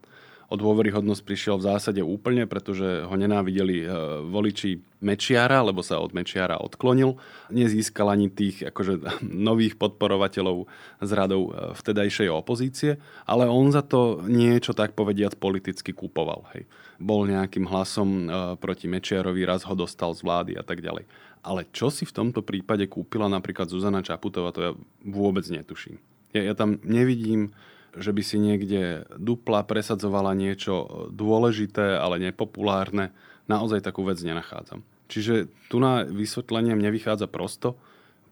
o 0.49 0.55
dôveryhodnosť 0.57 1.21
prišiel 1.21 1.55
v 1.61 1.67
zásade 1.69 2.01
úplne, 2.01 2.49
pretože 2.49 3.05
ho 3.05 3.13
nenávideli 3.13 3.85
e, 3.85 3.87
voliči 4.25 4.81
Mečiara, 4.97 5.61
lebo 5.61 5.85
sa 5.85 6.01
od 6.01 6.11
Mečiara 6.17 6.57
odklonil. 6.57 7.21
Nezískal 7.53 8.09
ani 8.09 8.33
tých 8.33 8.65
akože, 8.65 9.21
nových 9.49 9.77
podporovateľov 9.77 10.65
z 11.05 11.11
radou 11.13 11.53
e, 11.53 11.77
vtedajšej 11.77 12.33
opozície, 12.33 12.97
ale 13.29 13.45
on 13.45 13.69
za 13.69 13.85
to 13.85 14.25
niečo 14.25 14.73
tak 14.73 14.97
povediac 14.97 15.37
politicky 15.37 15.93
kúpoval. 15.93 16.49
Hej. 16.57 16.65
Bol 16.97 17.29
nejakým 17.29 17.69
hlasom 17.69 18.09
e, 18.09 18.27
proti 18.57 18.89
Mečiarovi, 18.89 19.45
raz 19.45 19.61
ho 19.69 19.77
dostal 19.77 20.17
z 20.17 20.25
vlády 20.25 20.57
a 20.57 20.65
tak 20.65 20.81
ďalej. 20.81 21.05
Ale 21.45 21.69
čo 21.69 21.93
si 21.93 22.09
v 22.09 22.15
tomto 22.25 22.41
prípade 22.41 22.89
kúpila 22.89 23.29
napríklad 23.29 23.69
Zuzana 23.69 24.01
Čaputová, 24.01 24.49
to 24.49 24.65
ja 24.65 24.71
vôbec 25.05 25.45
netuším. 25.45 26.01
Ja, 26.33 26.41
ja 26.41 26.53
tam 26.57 26.81
nevidím 26.81 27.53
že 27.97 28.11
by 28.13 28.21
si 28.21 28.37
niekde 28.37 29.09
dupla 29.17 29.65
presadzovala 29.65 30.37
niečo 30.37 31.09
dôležité, 31.13 31.97
ale 31.97 32.21
nepopulárne. 32.21 33.13
Naozaj 33.49 33.81
takú 33.81 34.05
vec 34.05 34.21
nenachádzam. 34.21 34.85
Čiže 35.09 35.49
tu 35.73 35.81
na 35.81 36.05
vysvetlenie 36.05 36.77
mne 36.77 36.93
vychádza 36.93 37.25
prosto. 37.25 37.73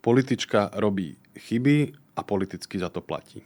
Politička 0.06 0.78
robí 0.78 1.18
chyby 1.34 1.98
a 2.18 2.22
politicky 2.22 2.78
za 2.78 2.94
to 2.94 3.02
platí. 3.02 3.42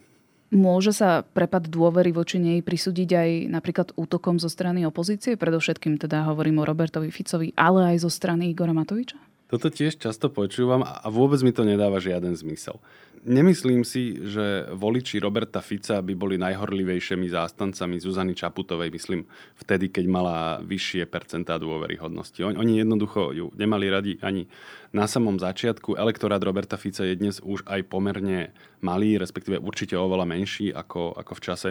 Môže 0.51 0.91
sa 0.91 1.24
prepad 1.24 1.72
dôvery 1.72 2.12
voči 2.12 2.36
nej 2.36 2.60
prisúdiť 2.60 3.10
aj 3.15 3.30
napríklad 3.48 3.88
útokom 3.96 4.36
zo 4.36 4.51
strany 4.51 4.84
opozície? 4.84 5.39
Predovšetkým 5.39 5.96
teda 5.96 6.27
hovorím 6.27 6.60
o 6.60 6.68
Robertovi 6.68 7.08
Ficovi, 7.08 7.56
ale 7.56 7.96
aj 7.96 8.03
zo 8.03 8.12
strany 8.12 8.51
Igora 8.51 8.75
Matoviča? 8.75 9.31
Toto 9.51 9.67
tiež 9.67 10.00
často 10.00 10.31
počúvam 10.31 10.79
a 10.79 11.03
vôbec 11.12 11.43
mi 11.43 11.51
to 11.51 11.67
nedáva 11.67 12.00
žiaden 12.00 12.31
zmysel. 12.39 12.79
Nemyslím 13.22 13.86
si, 13.86 14.17
že 14.17 14.65
voliči 14.74 15.22
Roberta 15.22 15.62
Fica 15.62 16.01
by 16.01 16.15
boli 16.17 16.41
najhorlivejšími 16.41 17.29
zástancami 17.29 18.01
Zuzany 18.01 18.34
Čaputovej, 18.34 18.89
myslím, 18.96 19.29
vtedy, 19.60 19.93
keď 19.93 20.05
mala 20.10 20.38
vyššie 20.65 21.05
percentá 21.05 21.62
dôveryhodnosti. 21.62 22.41
Oni 22.41 22.81
jednoducho 22.81 23.36
ju 23.36 23.53
nemali 23.53 23.93
radi 23.93 24.17
ani 24.25 24.50
na 24.96 25.05
samom 25.05 25.38
začiatku. 25.38 26.00
Elektorát 26.00 26.41
Roberta 26.41 26.81
Fica 26.81 27.05
je 27.05 27.20
dnes 27.20 27.38
už 27.43 27.62
aj 27.67 27.91
pomerne 27.91 28.55
malý, 28.81 29.22
respektíve 29.22 29.62
určite 29.62 29.93
oveľa 29.93 30.25
menší 30.25 30.74
ako, 30.74 31.13
ako 31.13 31.31
v 31.38 31.43
čase, 31.43 31.70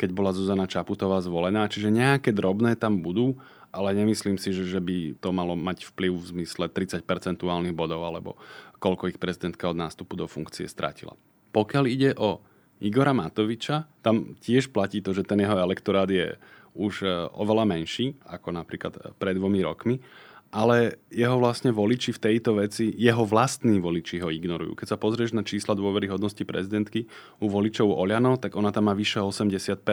keď 0.00 0.10
bola 0.16 0.34
Zuzana 0.34 0.66
Čaputová 0.66 1.22
zvolená. 1.22 1.70
Čiže 1.70 1.94
nejaké 1.94 2.34
drobné 2.34 2.74
tam 2.74 3.04
budú, 3.04 3.38
ale 3.72 3.94
nemyslím 3.94 4.40
si, 4.40 4.50
že, 4.56 4.64
že 4.64 4.80
by 4.80 5.20
to 5.20 5.28
malo 5.30 5.52
mať 5.54 5.88
vplyv 5.92 6.12
v 6.16 6.28
zmysle 6.34 6.66
30 6.72 7.04
percentuálnych 7.04 7.76
bodov 7.76 8.04
alebo 8.04 8.40
koľko 8.80 9.12
ich 9.12 9.18
prezidentka 9.20 9.68
od 9.68 9.76
nástupu 9.76 10.16
do 10.16 10.30
funkcie 10.30 10.64
strátila. 10.70 11.18
Pokiaľ 11.52 11.84
ide 11.88 12.10
o 12.16 12.40
Igora 12.78 13.10
Matoviča, 13.10 13.90
tam 14.00 14.38
tiež 14.38 14.70
platí 14.70 15.02
to, 15.02 15.10
že 15.10 15.26
ten 15.26 15.42
jeho 15.42 15.58
elektorát 15.58 16.06
je 16.06 16.38
už 16.78 17.02
e, 17.02 17.10
oveľa 17.34 17.66
menší 17.66 18.14
ako 18.22 18.54
napríklad 18.54 19.18
pred 19.18 19.34
dvomi 19.34 19.60
rokmi 19.66 19.98
ale 20.48 20.96
jeho 21.12 21.36
vlastne 21.36 21.68
voliči 21.68 22.16
v 22.16 22.22
tejto 22.24 22.56
veci, 22.56 22.88
jeho 22.96 23.28
vlastní 23.28 23.84
voliči 23.84 24.24
ho 24.24 24.32
ignorujú. 24.32 24.80
Keď 24.80 24.96
sa 24.96 25.00
pozrieš 25.00 25.36
na 25.36 25.44
čísla 25.44 25.76
dôveryhodnosti 25.76 26.40
prezidentky 26.48 27.04
u 27.36 27.52
voličov 27.52 27.92
Oľano, 27.92 28.40
tak 28.40 28.56
ona 28.56 28.72
tam 28.72 28.88
má 28.88 28.96
vyše 28.96 29.20
80%. 29.20 29.84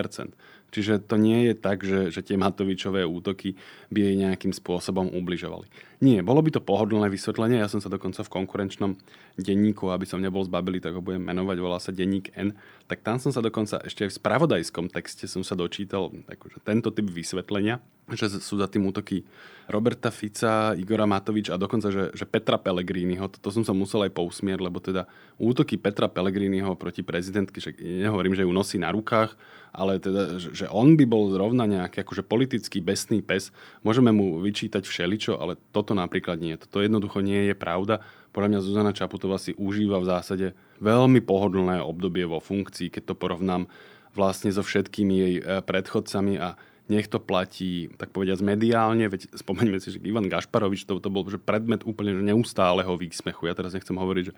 Čiže 0.72 1.04
to 1.04 1.20
nie 1.20 1.52
je 1.52 1.54
tak, 1.56 1.84
že, 1.84 2.08
že 2.12 2.24
tie 2.24 2.40
Matovičové 2.40 3.04
útoky 3.04 3.60
by 3.92 4.00
jej 4.00 4.16
nejakým 4.16 4.52
spôsobom 4.56 5.12
ubližovali. 5.12 5.68
Nie, 6.04 6.20
bolo 6.20 6.44
by 6.44 6.52
to 6.52 6.64
pohodlné 6.64 7.08
vysvetlenie. 7.08 7.60
Ja 7.60 7.72
som 7.72 7.80
sa 7.80 7.88
dokonca 7.88 8.24
v 8.24 8.34
konkurenčnom 8.34 9.00
denníku, 9.40 9.92
aby 9.92 10.04
som 10.04 10.20
nebol 10.20 10.44
zbabili, 10.44 10.84
tak 10.84 10.96
ho 10.96 11.04
budem 11.04 11.24
menovať, 11.24 11.58
volá 11.60 11.80
sa 11.80 11.96
denník 11.96 12.36
N. 12.36 12.56
Tak 12.92 13.04
tam 13.04 13.20
som 13.20 13.32
sa 13.32 13.40
dokonca 13.40 13.80
ešte 13.88 14.08
aj 14.08 14.12
v 14.12 14.18
spravodajskom 14.20 14.92
texte 14.92 15.28
som 15.32 15.44
sa 15.44 15.56
dočítal 15.56 16.12
akože 16.28 16.60
tento 16.64 16.92
typ 16.92 17.08
vysvetlenia, 17.08 17.80
že 18.14 18.30
sú 18.38 18.62
za 18.62 18.70
tým 18.70 18.86
útoky 18.86 19.26
Roberta 19.66 20.14
Fica, 20.14 20.78
Igora 20.78 21.10
Matovič 21.10 21.50
a 21.50 21.58
dokonca, 21.58 21.90
že, 21.90 22.14
že 22.14 22.30
Petra 22.30 22.62
Pellegriniho. 22.62 23.26
To, 23.42 23.50
som 23.50 23.66
sa 23.66 23.74
musel 23.74 24.06
aj 24.06 24.14
pousmieť, 24.14 24.62
lebo 24.62 24.78
teda 24.78 25.10
útoky 25.42 25.82
Petra 25.82 26.06
Pellegriniho 26.06 26.78
proti 26.78 27.02
prezidentky, 27.02 27.58
že 27.58 27.74
nehovorím, 27.82 28.38
že 28.38 28.46
ju 28.46 28.54
nosí 28.54 28.78
na 28.78 28.94
rukách, 28.94 29.34
ale 29.74 29.98
teda, 29.98 30.38
že 30.38 30.70
on 30.70 30.94
by 30.94 31.06
bol 31.10 31.34
zrovna 31.34 31.66
nejaký 31.66 32.06
akože 32.06 32.22
politický 32.22 32.78
besný 32.78 33.26
pes. 33.26 33.50
Môžeme 33.82 34.14
mu 34.14 34.38
vyčítať 34.38 34.86
všeličo, 34.86 35.42
ale 35.42 35.58
toto 35.74 35.98
napríklad 35.98 36.38
nie. 36.38 36.54
Toto 36.62 36.86
jednoducho 36.86 37.26
nie 37.26 37.50
je 37.50 37.56
pravda. 37.58 38.06
Podľa 38.38 38.50
mňa 38.54 38.60
Zuzana 38.62 38.94
Čaputová 38.94 39.42
si 39.42 39.58
užíva 39.58 39.98
v 39.98 40.14
zásade 40.14 40.48
veľmi 40.78 41.26
pohodlné 41.26 41.82
obdobie 41.82 42.30
vo 42.30 42.38
funkcii, 42.38 42.94
keď 42.94 43.04
to 43.12 43.16
porovnám 43.18 43.66
vlastne 44.16 44.54
so 44.54 44.62
všetkými 44.62 45.14
jej 45.18 45.36
eh, 45.42 45.60
predchodcami 45.66 46.38
a 46.38 46.54
nech 46.86 47.10
to 47.10 47.18
platí, 47.18 47.89
tak 47.98 48.13
povediať, 48.13 48.46
mediálne, 48.46 49.10
veď 49.10 49.34
spomeňme 49.34 49.82
si, 49.82 49.98
že 49.98 50.00
Ivan 50.06 50.30
Gašparovič 50.30 50.86
to, 50.86 51.01
to 51.01 51.10
bol 51.10 51.25
že 51.25 51.42
predmet 51.42 51.82
úplne 51.82 52.13
že 52.13 52.22
neustáleho 52.22 52.94
výsmechu. 52.94 53.50
Ja 53.50 53.58
teraz 53.58 53.74
nechcem 53.74 53.98
hovoriť, 53.98 54.24
že 54.30 54.34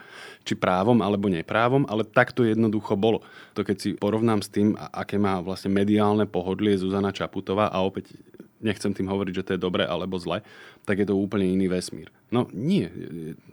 či 0.47 0.53
právom 0.55 1.03
alebo 1.03 1.27
neprávom, 1.27 1.83
ale 1.91 2.07
tak 2.07 2.31
to 2.31 2.47
jednoducho 2.47 2.95
bolo. 2.95 3.19
To 3.59 3.67
keď 3.67 3.75
si 3.75 3.89
porovnám 3.99 4.39
s 4.39 4.49
tým, 4.49 4.79
aké 4.79 5.19
má 5.19 5.43
vlastne 5.43 5.75
mediálne 5.75 6.23
pohodlie 6.23 6.79
Zuzana 6.79 7.11
Čaputová 7.11 7.67
a 7.67 7.83
opäť 7.83 8.15
nechcem 8.63 8.93
tým 8.93 9.07
hovoriť, 9.09 9.33
že 9.33 9.45
to 9.45 9.51
je 9.55 9.65
dobre 9.65 9.83
alebo 9.85 10.17
zle, 10.17 10.41
tak 10.87 11.03
je 11.03 11.07
to 11.07 11.17
úplne 11.17 11.45
iný 11.45 11.69
vesmír. 11.69 12.09
No 12.33 12.49
nie, 12.51 12.89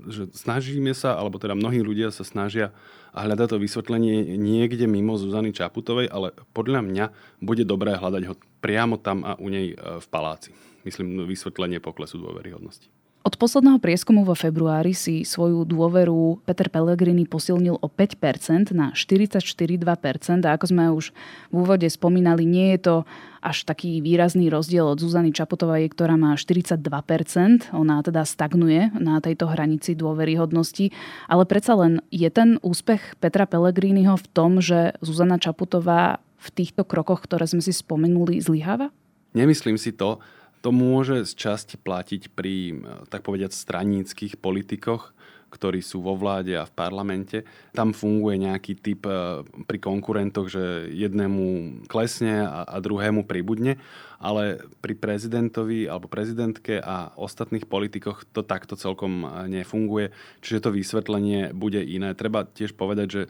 že 0.08 0.30
snažíme 0.32 0.92
sa, 0.96 1.18
alebo 1.18 1.36
teda 1.36 1.54
mnohí 1.54 1.84
ľudia 1.84 2.08
sa 2.10 2.24
snažia 2.24 2.72
a 3.14 3.22
hľadať 3.26 3.54
to 3.54 3.62
vysvetlenie 3.62 4.38
niekde 4.38 4.86
mimo 4.90 5.14
Zuzany 5.14 5.54
Čaputovej, 5.54 6.10
ale 6.10 6.34
podľa 6.54 6.80
mňa 6.82 7.04
bude 7.38 7.62
dobré 7.62 7.94
hľadať 7.94 8.22
ho 8.26 8.34
priamo 8.58 8.98
tam 8.98 9.22
a 9.22 9.36
u 9.38 9.52
nej 9.52 9.72
e, 9.72 9.76
v 9.76 10.06
paláci. 10.10 10.50
Myslím, 10.82 11.24
vysvetlenie 11.24 11.80
poklesu 11.80 12.20
dôveryhodnosti. 12.20 12.93
Od 13.24 13.40
posledného 13.40 13.80
prieskumu 13.80 14.20
vo 14.20 14.36
februári 14.36 14.92
si 14.92 15.24
svoju 15.24 15.64
dôveru 15.64 16.44
Peter 16.44 16.68
Pellegrini 16.68 17.24
posilnil 17.24 17.80
o 17.80 17.88
5% 17.88 18.76
na 18.76 18.92
44,2% 18.92 20.44
a 20.44 20.52
ako 20.52 20.66
sme 20.68 20.92
už 20.92 21.08
v 21.48 21.54
úvode 21.56 21.88
spomínali, 21.88 22.44
nie 22.44 22.76
je 22.76 22.80
to 22.84 22.96
až 23.40 23.64
taký 23.64 24.04
výrazný 24.04 24.52
rozdiel 24.52 24.84
od 24.92 25.00
Zuzany 25.00 25.32
Čapotovej, 25.32 25.88
ktorá 25.96 26.20
má 26.20 26.36
42%. 26.36 27.72
Ona 27.72 28.04
teda 28.04 28.28
stagnuje 28.28 28.92
na 29.00 29.24
tejto 29.24 29.48
hranici 29.48 29.96
dôveryhodnosti, 29.96 30.92
ale 31.24 31.48
predsa 31.48 31.80
len 31.80 32.04
je 32.12 32.28
ten 32.28 32.60
úspech 32.60 33.16
Petra 33.24 33.48
Pellegriniho 33.48 34.20
v 34.20 34.26
tom, 34.36 34.60
že 34.60 35.00
Zuzana 35.00 35.40
Čaputová 35.40 36.20
v 36.44 36.48
týchto 36.52 36.84
krokoch, 36.84 37.24
ktoré 37.24 37.48
sme 37.48 37.64
si 37.64 37.72
spomenuli, 37.72 38.44
zlyháva? 38.44 38.92
Nemyslím 39.32 39.80
si 39.80 39.96
to. 39.96 40.20
To 40.64 40.72
môže 40.72 41.28
z 41.28 41.32
časti 41.36 41.76
platiť 41.76 42.32
pri, 42.32 42.80
tak 43.12 43.20
povediať, 43.20 43.52
straníckých 43.52 44.40
politikoch, 44.40 45.12
ktorí 45.52 45.84
sú 45.84 46.02
vo 46.02 46.18
vláde 46.18 46.56
a 46.58 46.66
v 46.66 46.72
parlamente. 46.74 47.46
Tam 47.70 47.94
funguje 47.94 48.42
nejaký 48.42 48.72
typ 48.80 49.06
e, 49.06 49.46
pri 49.70 49.78
konkurentoch, 49.78 50.50
že 50.50 50.90
jednému 50.90 51.44
klesne 51.86 52.48
a, 52.48 52.66
a 52.66 52.76
druhému 52.82 53.22
pribudne, 53.22 53.78
ale 54.18 54.64
pri 54.82 54.98
prezidentovi 54.98 55.86
alebo 55.86 56.10
prezidentke 56.10 56.82
a 56.82 57.14
ostatných 57.14 57.70
politikoch 57.70 58.26
to 58.34 58.42
takto 58.42 58.74
celkom 58.74 59.46
nefunguje, 59.46 60.10
čiže 60.42 60.64
to 60.64 60.74
vysvetlenie 60.74 61.54
bude 61.54 61.78
iné. 61.84 62.18
Treba 62.18 62.42
tiež 62.42 62.74
povedať, 62.74 63.06
že 63.12 63.22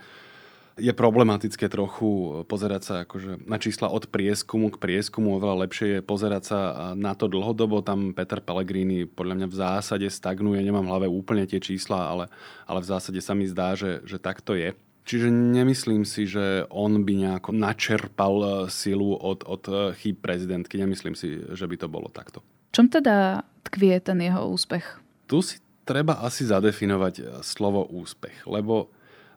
je 0.75 0.90
problematické 0.90 1.71
trochu 1.71 2.43
pozerať 2.50 2.83
sa 2.83 2.95
akože 3.07 3.47
na 3.47 3.62
čísla 3.62 3.87
od 3.90 4.11
prieskumu 4.11 4.75
k 4.75 4.83
prieskumu. 4.83 5.38
Oveľa 5.38 5.66
lepšie 5.66 5.88
je 5.99 6.00
pozerať 6.02 6.43
sa 6.43 6.59
na 6.99 7.14
to 7.14 7.31
dlhodobo. 7.31 7.78
Tam 7.78 8.11
Peter 8.11 8.43
Pellegrini 8.43 9.07
podľa 9.07 9.35
mňa 9.38 9.49
v 9.50 9.59
zásade 9.59 10.07
stagnuje. 10.11 10.59
Nemám 10.66 10.83
v 10.87 10.90
hlave 10.90 11.07
úplne 11.07 11.47
tie 11.47 11.62
čísla, 11.62 12.11
ale, 12.11 12.25
ale 12.66 12.83
v 12.83 12.90
zásade 12.90 13.21
sa 13.23 13.38
mi 13.38 13.47
zdá, 13.47 13.78
že, 13.78 14.02
že 14.02 14.19
tak 14.19 14.43
to 14.43 14.59
je. 14.59 14.75
Čiže 15.04 15.28
nemyslím 15.28 16.09
si, 16.09 16.25
že 16.25 16.64
on 16.73 17.04
by 17.04 17.12
nejako 17.12 17.52
načerpal 17.52 18.35
eh, 18.40 18.52
silu 18.73 19.12
od, 19.12 19.45
od 19.45 19.62
eh, 19.69 19.93
chýb 20.00 20.19
prezidentky. 20.25 20.81
Nemyslím 20.81 21.12
si, 21.12 21.45
že 21.52 21.69
by 21.69 21.76
to 21.76 21.87
bolo 21.93 22.09
takto. 22.09 22.40
Čom 22.73 22.88
teda 22.90 23.45
tkvie 23.69 24.00
ten 24.00 24.19
jeho 24.19 24.49
úspech? 24.50 24.99
Tu 25.28 25.38
si 25.45 25.61
treba 25.85 26.25
asi 26.25 26.49
zadefinovať 26.49 27.14
eh, 27.21 27.25
slovo 27.45 27.85
úspech, 27.85 28.49
lebo 28.49 28.88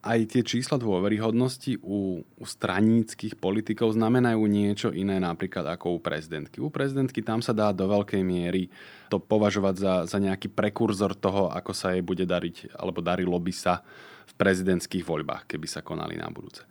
aj 0.07 0.19
tie 0.31 0.41
čísla 0.47 0.79
dôveryhodnosti 0.79 1.83
u, 1.83 2.23
u 2.23 2.43
straníckých 2.47 3.35
politikov 3.35 3.91
znamenajú 3.91 4.39
niečo 4.47 4.89
iné 4.95 5.19
napríklad 5.19 5.67
ako 5.67 5.95
u 5.95 5.99
prezidentky. 5.99 6.63
U 6.63 6.71
prezidentky 6.71 7.19
tam 7.19 7.43
sa 7.43 7.51
dá 7.51 7.75
do 7.75 7.91
veľkej 7.91 8.23
miery 8.23 8.71
to 9.11 9.19
považovať 9.19 9.75
za, 9.75 9.93
za 10.07 10.17
nejaký 10.23 10.47
prekurzor 10.47 11.19
toho, 11.19 11.51
ako 11.51 11.71
sa 11.75 11.91
jej 11.91 12.03
bude 12.03 12.23
dariť, 12.23 12.79
alebo 12.79 13.03
darilo 13.03 13.35
by 13.35 13.51
sa 13.51 13.83
v 14.27 14.33
prezidentských 14.39 15.03
voľbách, 15.03 15.51
keby 15.51 15.67
sa 15.67 15.83
konali 15.83 16.15
na 16.15 16.31
budúce. 16.31 16.63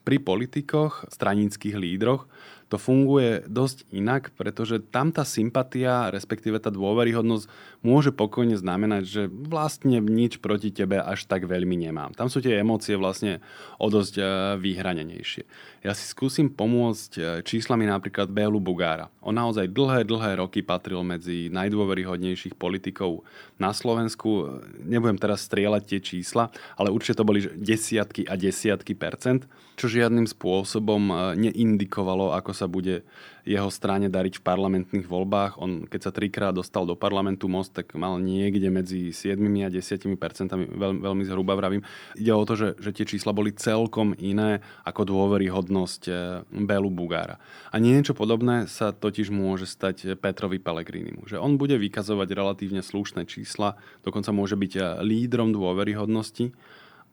Pri 0.00 0.24
politikoch, 0.24 1.04
straníckých 1.12 1.76
lídroch 1.76 2.24
to 2.68 2.76
funguje 2.76 3.48
dosť 3.48 3.88
inak, 3.90 4.32
pretože 4.36 4.84
tam 4.92 5.08
tá 5.08 5.24
sympatia, 5.24 6.12
respektíve 6.12 6.60
tá 6.60 6.68
dôveryhodnosť 6.68 7.48
môže 7.80 8.12
pokojne 8.12 8.58
znamenať, 8.58 9.02
že 9.08 9.22
vlastne 9.30 10.04
nič 10.04 10.42
proti 10.42 10.68
tebe 10.68 11.00
až 11.00 11.24
tak 11.24 11.48
veľmi 11.48 11.78
nemám. 11.78 12.12
Tam 12.12 12.28
sú 12.28 12.44
tie 12.44 12.60
emócie 12.60 12.98
vlastne 12.98 13.40
o 13.80 13.86
dosť 13.88 14.14
e, 14.18 14.22
vyhranenejšie. 14.60 15.42
Ja 15.86 15.94
si 15.94 16.04
skúsim 16.10 16.50
pomôcť 16.50 17.10
e, 17.16 17.22
číslami 17.46 17.86
napríklad 17.86 18.28
Bélu 18.28 18.58
Bugára. 18.58 19.08
On 19.22 19.32
naozaj 19.32 19.70
dlhé, 19.70 20.02
dlhé 20.04 20.42
roky 20.42 20.60
patril 20.60 21.06
medzi 21.06 21.46
najdôveryhodnejších 21.54 22.58
politikov 22.58 23.22
na 23.62 23.70
Slovensku. 23.70 24.60
Nebudem 24.82 25.16
teraz 25.16 25.46
strieľať 25.46 25.82
tie 25.86 26.00
čísla, 26.02 26.50
ale 26.74 26.90
určite 26.90 27.22
to 27.22 27.28
boli 27.28 27.46
desiatky 27.56 28.26
a 28.26 28.34
desiatky 28.34 28.98
percent, 28.98 29.46
čo 29.78 29.86
žiadnym 29.86 30.26
spôsobom 30.26 31.02
e, 31.08 31.14
neindikovalo, 31.46 32.34
ako 32.34 32.57
sa 32.58 32.66
bude 32.66 33.06
jeho 33.48 33.70
strane 33.72 34.12
dariť 34.12 34.42
v 34.42 34.44
parlamentných 34.44 35.06
voľbách. 35.08 35.56
On, 35.56 35.88
keď 35.88 36.00
sa 36.04 36.12
trikrát 36.12 36.52
dostal 36.52 36.84
do 36.84 36.92
parlamentu 36.98 37.48
Most, 37.48 37.72
tak 37.72 37.96
mal 37.96 38.20
niekde 38.20 38.68
medzi 38.68 39.14
7 39.14 39.38
a 39.64 39.72
10 39.72 40.20
percentami, 40.20 40.68
veľ, 40.68 41.00
veľmi 41.00 41.24
zhruba 41.24 41.56
vravím. 41.56 41.86
Ide 42.18 42.34
o 42.36 42.44
to, 42.44 42.58
že, 42.58 42.68
že 42.76 42.90
tie 42.92 43.08
čísla 43.08 43.32
boli 43.32 43.56
celkom 43.56 44.12
iné 44.20 44.60
ako 44.84 45.08
dôveryhodnosť 45.08 46.02
eh, 46.10 46.16
Belu 46.52 46.92
Bugára. 46.92 47.40
A 47.72 47.80
niečo 47.80 48.12
podobné 48.12 48.68
sa 48.68 48.92
totiž 48.92 49.32
môže 49.32 49.64
stať 49.64 50.18
Petrovi 50.20 50.60
Pelegrinimu. 50.60 51.24
Že 51.24 51.40
on 51.40 51.56
bude 51.56 51.78
vykazovať 51.80 52.28
relatívne 52.34 52.84
slušné 52.84 53.24
čísla, 53.24 53.80
dokonca 54.04 54.34
môže 54.34 54.58
byť 54.60 54.72
eh, 54.76 54.84
lídrom 55.00 55.56
dôveryhodnosti, 55.56 56.52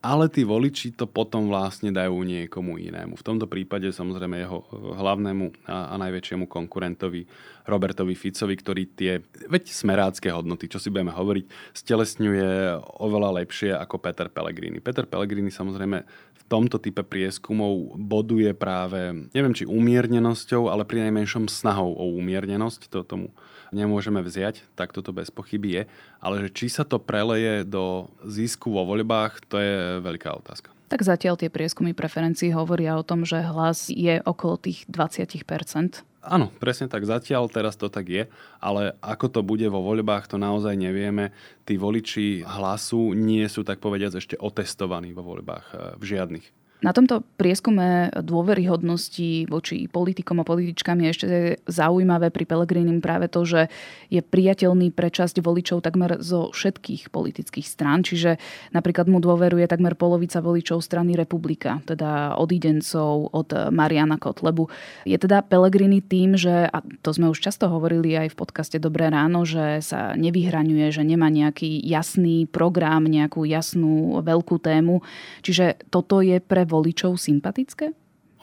ale 0.06 0.30
tí 0.30 0.46
voliči 0.46 0.94
to 0.94 1.10
potom 1.10 1.50
vlastne 1.50 1.90
dajú 1.90 2.22
niekomu 2.22 2.78
inému. 2.78 3.18
V 3.18 3.26
tomto 3.26 3.50
prípade 3.50 3.90
samozrejme 3.90 4.38
jeho 4.38 4.62
hlavnému 5.02 5.66
a, 5.66 5.90
a 5.92 5.96
najväčšiemu 5.98 6.46
konkurentovi 6.46 7.26
Robertovi 7.66 8.14
Ficovi, 8.14 8.54
ktorý 8.54 8.84
tie, 8.94 9.26
veď 9.50 9.74
smerácké 9.74 10.30
hodnoty, 10.30 10.70
čo 10.70 10.78
si 10.78 10.94
budeme 10.94 11.10
hovoriť, 11.10 11.74
stelesňuje 11.74 12.78
oveľa 13.02 13.42
lepšie 13.42 13.74
ako 13.74 13.98
Peter 13.98 14.30
Pellegrini. 14.30 14.78
Peter 14.78 15.10
Pellegrini 15.10 15.50
samozrejme 15.50 15.98
v 16.38 16.44
tomto 16.46 16.78
type 16.78 17.02
prieskumov 17.02 17.98
boduje 17.98 18.54
práve, 18.54 19.26
neviem 19.34 19.58
či 19.58 19.66
umiernenosťou, 19.66 20.70
ale 20.70 20.86
pri 20.86 21.10
najmenšom 21.10 21.50
snahou 21.50 21.90
o 21.98 22.14
umiernenosť, 22.22 22.94
to 22.94 23.02
tomu 23.02 23.34
nemôžeme 23.70 24.22
vziať, 24.22 24.66
tak 24.78 24.92
toto 24.92 25.16
bez 25.16 25.30
pochyby 25.30 25.82
je. 25.82 25.84
Ale 26.22 26.46
že 26.46 26.50
či 26.54 26.68
sa 26.70 26.84
to 26.84 27.02
preleje 27.02 27.66
do 27.66 28.10
zisku 28.26 28.74
vo 28.74 28.86
voľbách, 28.86 29.46
to 29.46 29.58
je 29.62 30.02
veľká 30.02 30.30
otázka. 30.42 30.74
Tak 30.86 31.02
zatiaľ 31.02 31.42
tie 31.42 31.50
prieskumy 31.50 31.98
preferencií 31.98 32.54
hovoria 32.54 32.94
o 32.94 33.04
tom, 33.06 33.26
že 33.26 33.42
hlas 33.42 33.90
je 33.90 34.22
okolo 34.22 34.62
tých 34.62 34.86
20% 34.86 36.06
Áno, 36.26 36.50
presne 36.58 36.90
tak. 36.90 37.06
Zatiaľ 37.06 37.46
teraz 37.54 37.78
to 37.78 37.86
tak 37.86 38.10
je, 38.10 38.26
ale 38.58 38.98
ako 38.98 39.30
to 39.30 39.42
bude 39.46 39.66
vo 39.70 39.86
voľbách, 39.86 40.26
to 40.26 40.42
naozaj 40.42 40.74
nevieme. 40.74 41.30
Tí 41.70 41.78
voliči 41.78 42.42
hlasu 42.42 43.14
nie 43.14 43.46
sú, 43.46 43.62
tak 43.62 43.78
povediať, 43.78 44.18
ešte 44.18 44.36
otestovaní 44.42 45.14
vo 45.14 45.22
voľbách. 45.22 45.66
Eh, 45.70 45.78
v 46.02 46.04
žiadnych. 46.18 46.65
Na 46.84 46.92
tomto 46.92 47.24
prieskume 47.40 48.12
dôveryhodnosti 48.20 49.48
voči 49.48 49.88
politikom 49.88 50.44
a 50.44 50.46
političkám 50.46 51.00
je 51.00 51.08
ešte 51.08 51.28
zaujímavé 51.72 52.36
pri 52.36 52.44
Pelegrinim 52.44 53.00
práve 53.00 53.32
to, 53.32 53.48
že 53.48 53.72
je 54.12 54.20
priateľný 54.20 54.92
pre 54.92 55.08
časť 55.08 55.40
voličov 55.40 55.80
takmer 55.80 56.20
zo 56.20 56.52
všetkých 56.52 57.16
politických 57.16 57.64
strán, 57.64 58.04
čiže 58.04 58.36
napríklad 58.76 59.08
mu 59.08 59.24
dôveruje 59.24 59.72
takmer 59.72 59.96
polovica 59.96 60.44
voličov 60.44 60.84
strany 60.84 61.16
Republika, 61.16 61.80
teda 61.88 62.36
od 62.36 62.52
Idencov, 62.52 63.32
od 63.32 63.72
Mariana 63.72 64.20
Kotlebu. 64.20 64.68
Je 65.08 65.16
teda 65.16 65.48
Pelegrini 65.48 66.04
tým, 66.04 66.36
že, 66.36 66.68
a 66.68 66.84
to 67.00 67.16
sme 67.16 67.32
už 67.32 67.40
často 67.40 67.72
hovorili 67.72 68.20
aj 68.20 68.36
v 68.36 68.40
podcaste 68.40 68.78
Dobré 68.84 69.08
ráno, 69.08 69.48
že 69.48 69.80
sa 69.80 70.12
nevyhraňuje, 70.20 70.92
že 70.92 71.08
nemá 71.08 71.32
nejaký 71.32 71.80
jasný 71.88 72.52
program, 72.52 73.08
nejakú 73.08 73.48
jasnú 73.48 74.20
veľkú 74.20 74.60
tému. 74.60 75.00
Čiže 75.40 75.88
toto 75.88 76.20
je 76.20 76.44
pre 76.44 76.65
voličov 76.66 77.22
sympatické? 77.22 77.94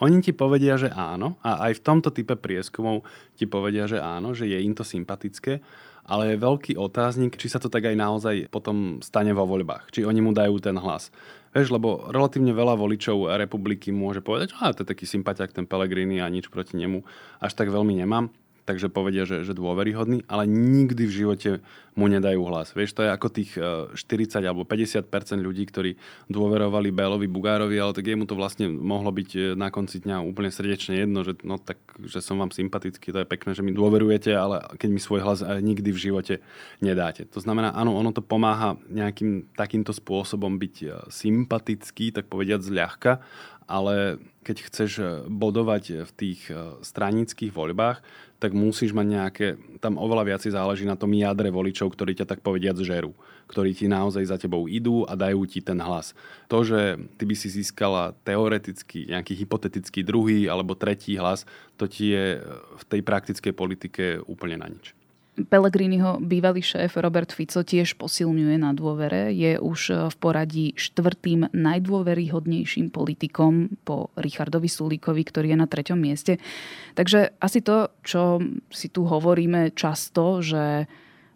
Oni 0.01 0.19
ti 0.19 0.33
povedia, 0.33 0.75
že 0.75 0.89
áno 0.89 1.37
a 1.45 1.69
aj 1.69 1.79
v 1.79 1.83
tomto 1.85 2.09
type 2.09 2.35
prieskumov 2.35 3.05
ti 3.37 3.45
povedia, 3.45 3.85
že 3.85 4.01
áno, 4.01 4.33
že 4.33 4.49
je 4.49 4.57
im 4.59 4.73
to 4.73 4.81
sympatické, 4.81 5.61
ale 6.03 6.33
je 6.33 6.43
veľký 6.43 6.73
otáznik, 6.75 7.39
či 7.39 7.47
sa 7.47 7.61
to 7.61 7.71
tak 7.71 7.87
aj 7.87 7.95
naozaj 7.95 8.51
potom 8.51 8.99
stane 8.99 9.31
vo 9.31 9.47
voľbách, 9.47 9.93
či 9.95 10.03
oni 10.03 10.19
mu 10.19 10.35
dajú 10.35 10.59
ten 10.59 10.75
hlas. 10.75 11.13
Vieš, 11.55 11.71
lebo 11.71 12.09
relatívne 12.09 12.51
veľa 12.51 12.75
voličov 12.75 13.37
republiky 13.37 13.93
môže 13.93 14.19
povedať, 14.19 14.57
že 14.57 14.75
to 14.75 14.83
je 14.83 14.91
taký 14.91 15.05
sympatiak 15.05 15.53
ten 15.53 15.69
Pelegrini 15.69 16.19
a 16.19 16.27
nič 16.27 16.49
proti 16.49 16.75
nemu 16.75 17.05
až 17.39 17.51
tak 17.53 17.69
veľmi 17.71 17.93
nemám 17.95 18.33
takže 18.63 18.87
povedia, 18.87 19.27
že, 19.27 19.43
že 19.43 19.51
dôveryhodný, 19.55 20.23
ale 20.31 20.47
nikdy 20.47 21.03
v 21.07 21.15
živote 21.23 21.51
mu 21.93 22.09
nedajú 22.09 22.41
hlas. 22.49 22.73
Vieš, 22.73 22.97
to 22.97 23.05
je 23.05 23.09
ako 23.13 23.27
tých 23.29 23.51
40 23.53 23.93
e, 24.01 24.49
alebo 24.49 24.65
50% 24.65 25.05
ľudí, 25.39 25.63
ktorí 25.69 25.93
dôverovali 26.29 26.89
Bélovi 26.89 27.29
Bugárovi, 27.29 27.77
ale 27.77 27.93
tak 27.93 28.09
jemu 28.09 28.25
to 28.25 28.33
vlastne 28.33 28.65
mohlo 28.69 29.13
byť 29.13 29.29
e, 29.37 29.39
na 29.53 29.69
konci 29.69 30.01
dňa 30.01 30.25
úplne 30.25 30.49
srdečne 30.49 30.97
jedno, 30.97 31.21
že 31.21 31.37
no 31.45 31.61
tak, 31.61 31.77
že 32.01 32.19
som 32.23 32.41
vám 32.41 32.49
sympatický, 32.49 33.13
to 33.13 33.21
je 33.21 33.29
pekné, 33.29 33.53
že 33.53 33.61
mi 33.61 33.75
dôverujete, 33.75 34.33
ale 34.33 34.65
keď 34.81 34.89
mi 34.89 34.99
svoj 35.01 35.21
hlas 35.21 35.39
e, 35.45 35.47
nikdy 35.61 35.89
v 35.93 36.01
živote 36.09 36.35
nedáte. 36.81 37.29
To 37.29 37.39
znamená, 37.39 37.77
áno, 37.77 37.93
ono 37.93 38.09
to 38.09 38.25
pomáha 38.25 38.73
nejakým 38.89 39.53
takýmto 39.53 39.93
spôsobom 39.93 40.57
byť 40.57 41.07
sympatický, 41.13 42.09
tak 42.09 42.25
povediať 42.25 42.65
zľahka, 42.65 43.21
ale 43.67 44.19
keď 44.43 44.57
chceš 44.67 44.91
bodovať 45.31 46.03
v 46.03 46.11
tých 46.11 46.51
stranických 46.83 47.55
voľbách, 47.55 48.03
tak 48.43 48.51
musíš 48.51 48.91
mať 48.91 49.07
nejaké, 49.07 49.47
tam 49.79 49.95
oveľa 49.95 50.27
viac 50.27 50.43
záleží 50.43 50.83
na 50.83 50.99
tom 50.99 51.15
jadre 51.15 51.47
voličov, 51.47 51.87
ktorí 51.95 52.11
ťa 52.11 52.27
tak 52.27 52.43
povediať 52.43 52.83
žerú, 52.83 53.15
ktorí 53.47 53.71
ti 53.71 53.87
naozaj 53.87 54.27
za 54.27 54.35
tebou 54.35 54.67
idú 54.67 55.07
a 55.07 55.15
dajú 55.15 55.47
ti 55.47 55.63
ten 55.63 55.79
hlas. 55.79 56.11
To, 56.51 56.59
že 56.59 56.99
ty 57.15 57.23
by 57.23 57.35
si 57.39 57.47
získala 57.47 58.11
teoreticky 58.27 59.07
nejaký 59.07 59.47
hypotetický 59.47 60.03
druhý 60.03 60.51
alebo 60.51 60.75
tretí 60.75 61.15
hlas, 61.15 61.47
to 61.79 61.87
ti 61.87 62.11
je 62.11 62.43
v 62.75 62.83
tej 62.91 62.99
praktickej 62.99 63.53
politike 63.55 64.19
úplne 64.27 64.59
na 64.59 64.67
nič. 64.67 64.91
Pelegriniho 65.33 66.21
bývalý 66.21 66.61
šéf 66.61 66.93
Robert 67.01 67.33
Fico 67.33 67.65
tiež 67.65 67.97
posilňuje 67.97 68.53
na 68.61 68.69
dôvere. 68.69 69.33
Je 69.33 69.57
už 69.57 70.13
v 70.13 70.15
poradí 70.21 70.77
štvrtým 70.77 71.49
najdôveryhodnejším 71.49 72.93
politikom 72.93 73.73
po 73.81 74.13
Richardovi 74.13 74.69
Sulíkovi, 74.69 75.25
ktorý 75.25 75.57
je 75.57 75.57
na 75.57 75.65
treťom 75.65 75.97
mieste. 75.97 76.37
Takže 76.93 77.33
asi 77.41 77.65
to, 77.65 77.89
čo 78.05 78.45
si 78.69 78.93
tu 78.93 79.09
hovoríme 79.09 79.73
často, 79.73 80.45
že 80.45 80.85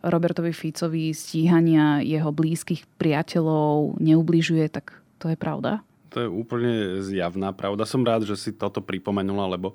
Robertovi 0.05 0.53
Ficovi 0.53 1.09
stíhania 1.17 2.05
jeho 2.05 2.29
blízkych 2.29 2.85
priateľov 3.01 3.97
neubližuje, 3.97 4.69
tak 4.69 4.93
to 5.17 5.33
je 5.33 5.37
pravda? 5.41 5.81
To 6.13 6.21
je 6.21 6.29
úplne 6.29 7.01
zjavná 7.01 7.49
pravda. 7.49 7.89
Som 7.89 8.05
rád, 8.05 8.29
že 8.29 8.37
si 8.37 8.53
toto 8.53 8.77
pripomenula, 8.77 9.57
lebo 9.57 9.73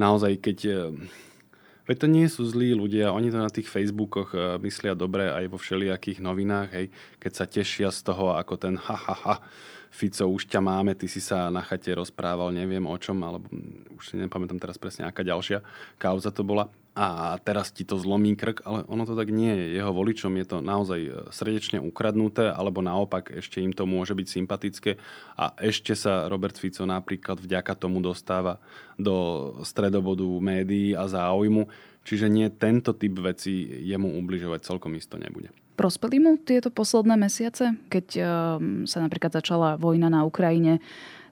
naozaj, 0.00 0.40
keď 0.40 0.88
Veď 1.88 2.04
to 2.04 2.08
nie 2.12 2.28
sú 2.28 2.44
zlí 2.44 2.76
ľudia, 2.76 3.16
oni 3.16 3.32
to 3.32 3.40
na 3.40 3.48
tých 3.48 3.72
Facebookoch 3.72 4.36
uh, 4.36 4.60
myslia 4.60 4.92
dobre 4.92 5.32
aj 5.32 5.48
vo 5.48 5.56
všelijakých 5.56 6.20
novinách, 6.20 6.68
hej, 6.76 6.86
keď 7.16 7.32
sa 7.32 7.44
tešia 7.48 7.88
z 7.88 8.04
toho, 8.04 8.36
ako 8.36 8.60
ten 8.60 8.76
ha, 8.76 8.96
ha, 8.96 9.16
ha, 9.16 9.36
Fico, 9.88 10.28
už 10.28 10.52
ťa 10.52 10.60
máme, 10.60 10.92
ty 10.92 11.08
si 11.08 11.16
sa 11.16 11.48
na 11.48 11.64
chate 11.64 11.88
rozprával, 11.96 12.52
neviem 12.52 12.84
o 12.84 12.96
čom, 13.00 13.16
alebo 13.24 13.48
už 13.96 14.04
si 14.04 14.14
nepamätám 14.20 14.60
teraz 14.60 14.76
presne, 14.76 15.08
aká 15.08 15.24
ďalšia 15.24 15.64
kauza 15.96 16.28
to 16.28 16.44
bola. 16.44 16.68
A 16.98 17.38
teraz 17.46 17.70
ti 17.70 17.86
to 17.86 17.94
zlomí 17.94 18.34
krk, 18.34 18.66
ale 18.66 18.82
ono 18.90 19.06
to 19.06 19.14
tak 19.14 19.30
nie 19.30 19.54
je. 19.54 19.78
Jeho 19.78 19.94
voličom 19.94 20.34
je 20.34 20.46
to 20.50 20.58
naozaj 20.58 20.98
e, 20.98 21.10
srdečne 21.30 21.78
ukradnuté, 21.78 22.50
alebo 22.50 22.82
naopak 22.82 23.30
ešte 23.38 23.62
im 23.62 23.70
to 23.70 23.86
môže 23.86 24.18
byť 24.18 24.26
sympatické. 24.26 24.98
A 25.38 25.54
ešte 25.62 25.94
sa 25.94 26.26
Robert 26.26 26.58
Fico 26.58 26.82
napríklad 26.82 27.38
vďaka 27.38 27.78
tomu 27.78 28.02
dostáva 28.02 28.58
do 28.98 29.14
stredobodu 29.62 30.26
médií 30.42 30.98
a 30.98 31.06
záujmu. 31.06 31.70
Čiže 32.02 32.26
nie 32.26 32.50
tento 32.50 32.90
typ 32.90 33.14
veci 33.22 33.62
jemu 33.86 34.18
ubližovať 34.18 34.66
celkom 34.66 34.98
isto 34.98 35.14
nebude. 35.22 35.54
Prospeli 35.78 36.18
mu 36.18 36.34
tieto 36.34 36.74
posledné 36.74 37.14
mesiace, 37.14 37.78
keď 37.86 38.06
ehm, 38.18 38.26
sa 38.90 38.98
napríklad 38.98 39.30
začala 39.30 39.78
vojna 39.78 40.10
na 40.10 40.26
Ukrajine, 40.26 40.82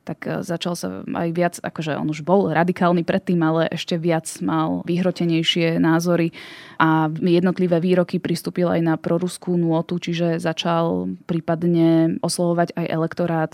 tak 0.06 0.18
e, 0.22 0.46
začal 0.46 0.78
sa 0.78 1.02
aj 1.02 1.28
viac, 1.34 1.54
akože 1.58 1.98
on 1.98 2.06
už 2.06 2.22
bol 2.22 2.54
radikálny 2.54 3.02
predtým, 3.02 3.42
ale 3.42 3.66
ešte 3.74 3.98
viac 3.98 4.30
mal 4.38 4.86
vyhrotenejšie 4.86 5.82
názory 5.82 6.30
a 6.78 7.10
jednotlivé 7.10 7.82
výroky 7.82 8.22
pristúpil 8.22 8.70
aj 8.70 8.80
na 8.86 8.94
proruskú 8.94 9.58
nôtu, 9.58 9.98
čiže 9.98 10.38
začal 10.38 11.10
prípadne 11.26 12.22
oslovovať 12.22 12.78
aj 12.78 12.86
elektorát 12.86 13.52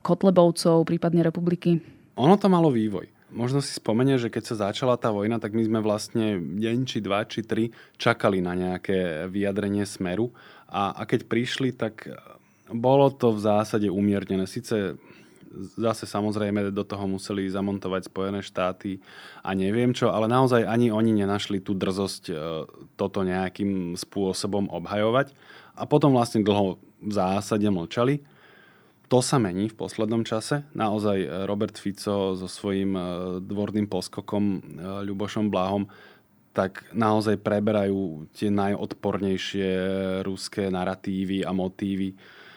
Kotlebovcov, 0.00 0.88
prípadne 0.88 1.20
republiky. 1.20 1.84
Ono 2.16 2.34
to 2.40 2.48
malo 2.48 2.72
vývoj 2.72 3.12
možno 3.32 3.64
si 3.64 3.72
spomenie, 3.72 4.20
že 4.20 4.28
keď 4.28 4.44
sa 4.44 4.68
začala 4.68 5.00
tá 5.00 5.08
vojna, 5.08 5.40
tak 5.40 5.56
my 5.56 5.64
sme 5.64 5.80
vlastne 5.80 6.38
deň, 6.38 6.78
či 6.84 7.00
dva, 7.00 7.24
či 7.24 7.40
tri 7.42 7.72
čakali 7.96 8.44
na 8.44 8.52
nejaké 8.52 9.26
vyjadrenie 9.32 9.88
smeru. 9.88 10.30
A, 10.68 10.92
a 10.92 11.02
keď 11.08 11.26
prišli, 11.26 11.72
tak 11.72 12.12
bolo 12.72 13.12
to 13.12 13.32
v 13.36 13.44
zásade 13.44 13.88
umiernené. 13.88 14.48
Sice 14.48 14.96
zase 15.76 16.08
samozrejme 16.08 16.72
do 16.72 16.84
toho 16.84 17.04
museli 17.06 17.48
zamontovať 17.48 18.08
Spojené 18.08 18.40
štáty 18.40 18.98
a 19.44 19.52
neviem 19.52 19.92
čo, 19.92 20.10
ale 20.10 20.26
naozaj 20.26 20.64
ani 20.64 20.88
oni 20.88 21.12
nenašli 21.12 21.60
tú 21.60 21.76
drzosť 21.76 22.22
e, 22.28 22.34
toto 22.96 23.22
nejakým 23.22 23.94
spôsobom 23.94 24.72
obhajovať. 24.72 25.36
A 25.76 25.88
potom 25.88 26.12
vlastne 26.12 26.44
dlho 26.44 26.76
v 27.00 27.12
zásade 27.12 27.64
mlčali. 27.68 28.24
To 29.08 29.20
sa 29.20 29.36
mení 29.36 29.68
v 29.68 29.76
poslednom 29.76 30.24
čase. 30.24 30.64
Naozaj 30.72 31.18
e, 31.20 31.28
Robert 31.44 31.76
Fico 31.76 32.32
so 32.36 32.48
svojím 32.48 32.96
e, 32.96 33.02
dvorným 33.44 33.88
poskokom 33.88 34.44
Ľubošom 35.04 35.52
Bláhom 35.52 35.88
tak 36.52 36.84
naozaj 36.92 37.40
preberajú 37.40 38.28
tie 38.36 38.52
najodpornejšie 38.52 39.68
ruské 40.20 40.68
narratívy 40.68 41.48
a 41.48 41.50
motívy. 41.56 42.12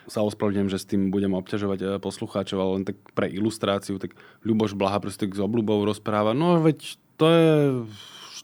Sa 0.06 0.22
ospravedlňujem, 0.22 0.70
že 0.70 0.82
s 0.82 0.90
tým 0.90 1.10
budem 1.10 1.34
obťažovať 1.34 1.98
poslucháčov, 1.98 2.58
ale 2.62 2.72
len 2.82 2.86
tak 2.86 2.98
pre 3.18 3.26
ilustráciu, 3.30 3.98
tak 3.98 4.14
Ľuboš 4.46 4.78
Blaha 4.78 5.02
proste 5.02 5.26
s 5.26 5.42
obľubou 5.42 5.82
rozpráva, 5.82 6.38
no 6.38 6.62
veď 6.62 7.02
to 7.16 7.26
je 7.32 7.50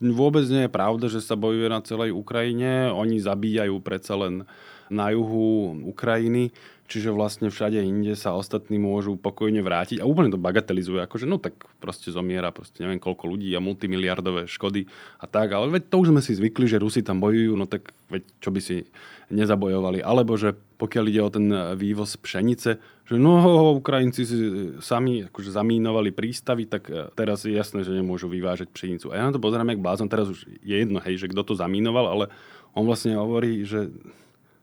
vôbec 0.10 0.41
nie 0.50 0.65
je 0.65 0.74
pravda, 0.74 1.06
že 1.06 1.21
sa 1.21 1.38
bojuje 1.38 1.69
na 1.69 1.86
celej 1.86 2.17
Ukrajine. 2.17 2.89
Oni 2.89 3.21
zabíjajú 3.21 3.78
predsa 3.86 4.17
len 4.17 4.50
na 4.89 5.13
juhu 5.13 5.78
Ukrajiny. 5.86 6.50
Čiže 6.92 7.16
vlastne 7.16 7.48
všade 7.48 7.80
inde 7.80 8.20
sa 8.20 8.36
ostatní 8.36 8.76
môžu 8.76 9.16
pokojne 9.16 9.64
vrátiť 9.64 10.04
a 10.04 10.08
úplne 10.10 10.28
to 10.28 10.36
bagatelizuje, 10.36 11.00
akože 11.00 11.24
no 11.24 11.40
tak 11.40 11.56
proste 11.80 12.12
zomiera 12.12 12.52
proste 12.52 12.84
neviem 12.84 13.00
koľko 13.00 13.32
ľudí 13.32 13.48
a 13.56 13.64
multimiliardové 13.64 14.44
škody 14.52 14.92
a 15.16 15.24
tak, 15.24 15.56
ale 15.56 15.72
veď 15.72 15.88
to 15.88 15.96
už 16.04 16.12
sme 16.12 16.20
si 16.20 16.36
zvykli, 16.36 16.68
že 16.68 16.84
Rusi 16.84 17.00
tam 17.00 17.24
bojujú, 17.24 17.56
no 17.56 17.64
tak 17.64 17.96
veď 18.12 18.28
čo 18.44 18.52
by 18.52 18.60
si 18.60 18.84
nezabojovali. 19.32 20.04
Alebo 20.04 20.36
že 20.36 20.52
pokiaľ 20.52 21.06
ide 21.08 21.22
o 21.24 21.32
ten 21.32 21.48
vývoz 21.80 22.20
pšenice, 22.20 22.76
že 23.08 23.16
no 23.16 23.40
Ukrajinci 23.80 24.22
si 24.28 24.38
sami 24.84 25.32
akože 25.32 25.56
zamínovali 25.56 26.12
prístavy, 26.12 26.68
tak 26.68 26.92
e, 26.92 27.08
teraz 27.16 27.48
je 27.48 27.56
jasné, 27.56 27.88
že 27.88 27.96
nemôžu 27.96 28.28
vyvážať 28.28 28.68
pšenicu. 28.68 29.16
A 29.16 29.24
ja 29.24 29.24
na 29.24 29.32
to 29.32 29.40
pozerám 29.40 29.72
jak 29.72 29.80
blázon, 29.80 30.12
teraz 30.12 30.28
už 30.28 30.44
je 30.44 30.76
jedno, 30.76 31.00
hej, 31.00 31.24
že 31.24 31.32
kto 31.32 31.48
to 31.48 31.54
zamínoval, 31.56 32.12
ale 32.12 32.26
on 32.76 32.84
vlastne 32.84 33.16
hovorí, 33.16 33.64
že 33.64 33.88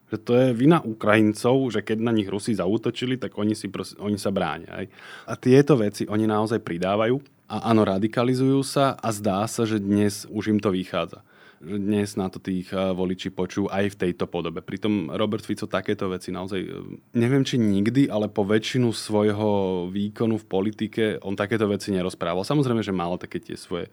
že 0.08 0.16
to 0.16 0.32
je 0.32 0.46
vina 0.56 0.80
Ukrajincov, 0.80 1.68
že 1.68 1.84
keď 1.84 1.98
na 2.00 2.12
nich 2.12 2.28
Rusi 2.28 2.56
zautočili, 2.56 3.20
tak 3.20 3.36
oni, 3.36 3.52
si 3.52 3.68
pros- 3.68 3.96
oni 4.00 4.16
sa 4.16 4.32
bránia. 4.32 4.72
Aj. 4.72 4.86
A 5.28 5.36
tieto 5.36 5.76
veci 5.76 6.08
oni 6.08 6.24
naozaj 6.24 6.64
pridávajú 6.64 7.20
a 7.48 7.72
áno, 7.72 7.84
radikalizujú 7.84 8.60
sa 8.64 8.96
a 8.96 9.08
zdá 9.12 9.44
sa, 9.48 9.64
že 9.64 9.80
dnes 9.80 10.28
už 10.28 10.52
im 10.52 10.60
to 10.60 10.72
vychádza. 10.72 11.24
Že 11.58 11.76
dnes 11.80 12.14
na 12.14 12.30
to 12.30 12.38
tých 12.38 12.70
voliči 12.70 13.34
počú 13.34 13.66
aj 13.66 13.96
v 13.96 13.98
tejto 14.06 14.30
podobe. 14.30 14.62
Pritom 14.62 15.10
Robert 15.10 15.42
Fico 15.42 15.66
takéto 15.66 16.06
veci 16.06 16.30
naozaj, 16.30 16.60
e, 16.60 16.70
neviem 17.18 17.42
či 17.42 17.58
nikdy, 17.58 18.06
ale 18.06 18.30
po 18.30 18.46
väčšinu 18.46 18.94
svojho 18.94 19.50
výkonu 19.90 20.38
v 20.38 20.46
politike 20.46 21.04
on 21.18 21.34
takéto 21.34 21.66
veci 21.66 21.90
nerozprával. 21.90 22.46
Samozrejme, 22.46 22.84
že 22.84 22.94
mal 22.94 23.18
také 23.18 23.42
tie 23.42 23.58
svoje 23.58 23.90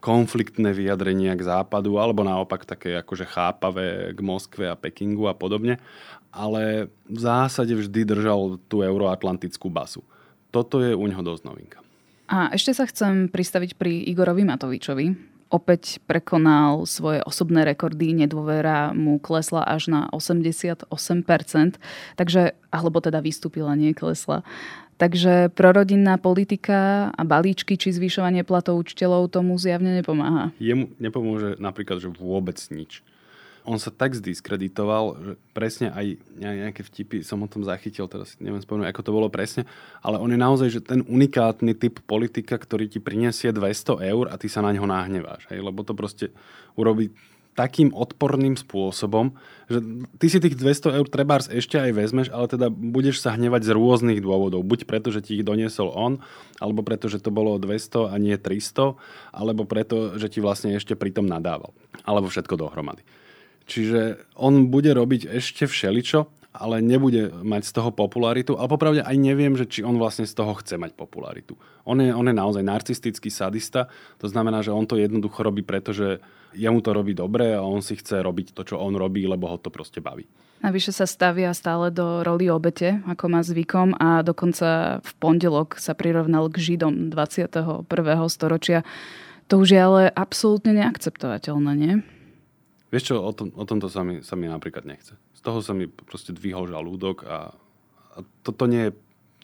konfliktné 0.00 0.72
vyjadrenia 0.72 1.36
k 1.36 1.46
západu, 1.46 2.00
alebo 2.00 2.24
naopak 2.24 2.64
také 2.64 2.96
akože 2.98 3.28
chápavé 3.28 4.16
k 4.16 4.20
Moskve 4.24 4.66
a 4.66 4.74
Pekingu 4.74 5.28
a 5.28 5.36
podobne. 5.36 5.76
Ale 6.32 6.88
v 7.06 7.20
zásade 7.20 7.76
vždy 7.76 8.08
držal 8.08 8.56
tú 8.66 8.80
euroatlantickú 8.80 9.68
basu. 9.68 10.00
Toto 10.50 10.82
je 10.82 10.96
u 10.96 11.04
neho 11.06 11.22
dosť 11.22 11.42
novinka. 11.46 11.78
A 12.30 12.54
ešte 12.54 12.70
sa 12.74 12.86
chcem 12.86 13.26
pristaviť 13.26 13.74
pri 13.74 14.06
Igorovi 14.06 14.46
Matovičovi. 14.46 15.06
Opäť 15.50 15.98
prekonal 16.06 16.86
svoje 16.86 17.26
osobné 17.26 17.66
rekordy, 17.66 18.14
nedôvera 18.14 18.94
mu 18.94 19.18
klesla 19.18 19.66
až 19.66 19.90
na 19.90 20.06
88%, 20.14 20.86
takže, 22.14 22.54
alebo 22.70 23.02
teda 23.02 23.18
vystúpila, 23.18 23.74
nie 23.74 23.90
klesla. 23.90 24.46
Takže 25.00 25.48
prorodinná 25.56 26.20
politika 26.20 27.08
a 27.08 27.22
balíčky 27.24 27.80
či 27.80 27.88
zvyšovanie 27.96 28.44
platov 28.44 28.76
učiteľov 28.84 29.32
tomu 29.32 29.56
zjavne 29.56 29.96
nepomáha. 29.96 30.52
Jemu 30.60 30.92
nepomôže 31.00 31.56
napríklad, 31.56 32.04
že 32.04 32.12
vôbec 32.12 32.60
nič. 32.68 33.00
On 33.64 33.80
sa 33.80 33.88
tak 33.88 34.12
zdiskreditoval, 34.12 35.04
že 35.20 35.32
presne 35.56 35.88
aj 35.92 36.20
nejaké 36.36 36.84
vtipy 36.84 37.24
som 37.24 37.40
o 37.40 37.48
tom 37.48 37.64
zachytil, 37.64 38.08
teraz 38.12 38.36
neviem 38.40 38.60
spomenúť, 38.60 38.88
ako 38.92 39.04
to 39.04 39.16
bolo 39.16 39.28
presne, 39.32 39.64
ale 40.04 40.20
on 40.20 40.32
je 40.32 40.40
naozaj 40.40 40.68
že 40.68 40.80
ten 40.84 41.00
unikátny 41.04 41.76
typ 41.76 42.00
politika, 42.04 42.60
ktorý 42.60 42.88
ti 42.88 43.00
prinesie 43.00 43.52
200 43.52 44.04
eur 44.04 44.28
a 44.28 44.36
ty 44.36 44.52
sa 44.52 44.60
na 44.60 44.72
ňo 44.72 44.84
nahneváš. 44.84 45.48
Hej? 45.48 45.64
Lebo 45.64 45.80
to 45.80 45.96
proste 45.96 46.32
urobí 46.76 47.12
takým 47.60 47.92
odporným 47.92 48.56
spôsobom, 48.56 49.36
že 49.68 49.84
ty 50.16 50.32
si 50.32 50.40
tých 50.40 50.56
200 50.56 50.96
eur 50.96 51.06
trebárs 51.12 51.52
ešte 51.52 51.76
aj 51.76 51.92
vezmeš, 51.92 52.32
ale 52.32 52.48
teda 52.48 52.72
budeš 52.72 53.20
sa 53.20 53.36
hnevať 53.36 53.68
z 53.68 53.70
rôznych 53.76 54.24
dôvodov. 54.24 54.64
Buď 54.64 54.88
preto, 54.88 55.12
že 55.12 55.20
ti 55.20 55.36
ich 55.36 55.44
doniesol 55.44 55.92
on, 55.92 56.24
alebo 56.56 56.80
preto, 56.80 57.12
že 57.12 57.20
to 57.20 57.28
bolo 57.28 57.60
200 57.60 58.08
a 58.08 58.16
nie 58.16 58.40
300, 58.40 58.96
alebo 59.36 59.68
preto, 59.68 60.16
že 60.16 60.32
ti 60.32 60.40
vlastne 60.40 60.72
ešte 60.72 60.96
pritom 60.96 61.28
nadával. 61.28 61.76
Alebo 62.08 62.32
všetko 62.32 62.56
dohromady. 62.56 63.04
Čiže 63.68 64.24
on 64.40 64.72
bude 64.72 64.96
robiť 64.96 65.28
ešte 65.28 65.68
všeličo, 65.68 66.39
ale 66.50 66.82
nebude 66.82 67.30
mať 67.30 67.62
z 67.70 67.72
toho 67.78 67.90
popularitu. 67.94 68.58
Ale 68.58 68.66
popravde 68.66 69.00
aj 69.06 69.16
neviem, 69.16 69.54
že 69.54 69.70
či 69.70 69.86
on 69.86 69.94
vlastne 69.96 70.26
z 70.26 70.34
toho 70.34 70.58
chce 70.58 70.74
mať 70.74 70.98
popularitu. 70.98 71.54
On 71.86 71.94
je, 71.98 72.10
on 72.10 72.26
je 72.26 72.34
naozaj 72.34 72.62
narcistický 72.66 73.30
sadista, 73.30 73.86
to 74.18 74.26
znamená, 74.26 74.60
že 74.60 74.74
on 74.74 74.86
to 74.86 74.98
jednoducho 74.98 75.46
robí, 75.46 75.62
pretože 75.62 76.18
jemu 76.50 76.82
to 76.82 76.90
robí 76.90 77.14
dobre 77.14 77.54
a 77.54 77.62
on 77.62 77.78
si 77.78 77.94
chce 77.94 78.22
robiť 78.26 78.50
to, 78.58 78.66
čo 78.66 78.82
on 78.82 78.98
robí, 78.98 79.22
lebo 79.26 79.46
ho 79.46 79.56
to 79.62 79.70
proste 79.70 80.02
baví. 80.02 80.26
Navyše 80.60 80.92
sa 80.92 81.08
stavia 81.08 81.56
stále 81.56 81.88
do 81.88 82.20
roli 82.20 82.52
obete, 82.52 83.00
ako 83.08 83.24
má 83.32 83.40
zvykom 83.40 83.96
a 83.96 84.20
dokonca 84.20 85.00
v 85.00 85.12
pondelok 85.16 85.80
sa 85.80 85.96
prirovnal 85.96 86.52
k 86.52 86.60
Židom 86.60 87.08
21. 87.08 87.86
storočia. 88.28 88.84
To 89.48 89.62
už 89.62 89.68
je 89.72 89.80
ale 89.80 90.02
absolútne 90.12 90.76
neakceptovateľné, 90.76 91.72
nie? 91.78 91.94
Vieš 92.90 93.14
čo, 93.14 93.14
o, 93.22 93.30
tom, 93.30 93.54
o 93.54 93.64
tomto 93.64 93.86
sa 93.86 94.02
mi, 94.02 94.20
sa 94.20 94.34
mi 94.34 94.50
napríklad 94.50 94.82
nechce. 94.82 95.14
Z 95.40 95.48
toho 95.48 95.64
sa 95.64 95.72
mi 95.72 95.88
proste 95.88 96.36
dvihol 96.36 96.68
žalúdok 96.68 97.24
a, 97.24 97.48
a 98.12 98.18
to, 98.44 98.52
to, 98.52 98.68
nie 98.68 98.88
je, 98.88 98.92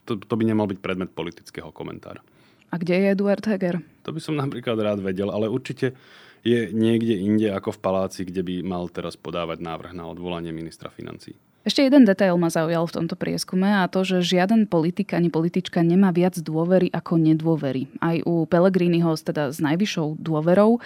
to, 0.04 0.20
to 0.20 0.34
by 0.36 0.44
nemal 0.44 0.68
byť 0.68 0.84
predmet 0.84 1.16
politického 1.16 1.72
komentára. 1.72 2.20
A 2.68 2.76
kde 2.76 3.00
je 3.00 3.04
Eduard 3.16 3.40
Heger? 3.40 3.80
To 4.04 4.12
by 4.12 4.20
som 4.20 4.36
napríklad 4.36 4.76
rád 4.76 5.00
vedel, 5.00 5.32
ale 5.32 5.48
určite 5.48 5.96
je 6.44 6.68
niekde 6.68 7.16
inde 7.16 7.48
ako 7.48 7.72
v 7.72 7.80
paláci, 7.80 8.20
kde 8.28 8.44
by 8.44 8.54
mal 8.60 8.92
teraz 8.92 9.16
podávať 9.16 9.64
návrh 9.64 9.96
na 9.96 10.04
odvolanie 10.04 10.52
ministra 10.52 10.92
financí. 10.92 11.32
Ešte 11.66 11.82
jeden 11.82 12.06
detail 12.06 12.38
ma 12.38 12.46
zaujal 12.46 12.86
v 12.86 12.94
tomto 12.94 13.18
prieskume 13.18 13.66
a 13.66 13.90
to, 13.90 14.06
že 14.06 14.22
žiaden 14.22 14.70
politik 14.70 15.10
ani 15.18 15.34
politička 15.34 15.82
nemá 15.82 16.14
viac 16.14 16.38
dôvery 16.38 16.94
ako 16.94 17.18
nedôvery. 17.18 17.90
Aj 17.98 18.22
u 18.22 18.46
Pelegriniho, 18.46 19.10
teda 19.18 19.50
s 19.50 19.58
najvyššou 19.58 20.14
dôverou, 20.22 20.78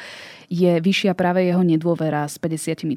je 0.49 0.81
vyššia 0.81 1.13
práve 1.13 1.45
jeho 1.45 1.61
nedôvera 1.61 2.25
s 2.25 2.41
53%. 2.41 2.97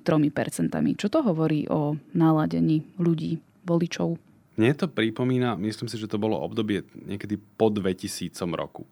Čo 0.95 1.07
to 1.11 1.19
hovorí 1.27 1.67
o 1.67 1.99
náladení 2.15 2.87
ľudí, 3.03 3.43
voličov? 3.67 4.15
Mne 4.55 4.79
to 4.79 4.87
pripomína, 4.87 5.59
myslím 5.59 5.91
si, 5.91 5.99
že 5.99 6.07
to 6.07 6.15
bolo 6.15 6.39
obdobie 6.39 6.87
niekedy 6.95 7.35
po 7.35 7.67
2000 7.67 8.31
roku 8.55 8.87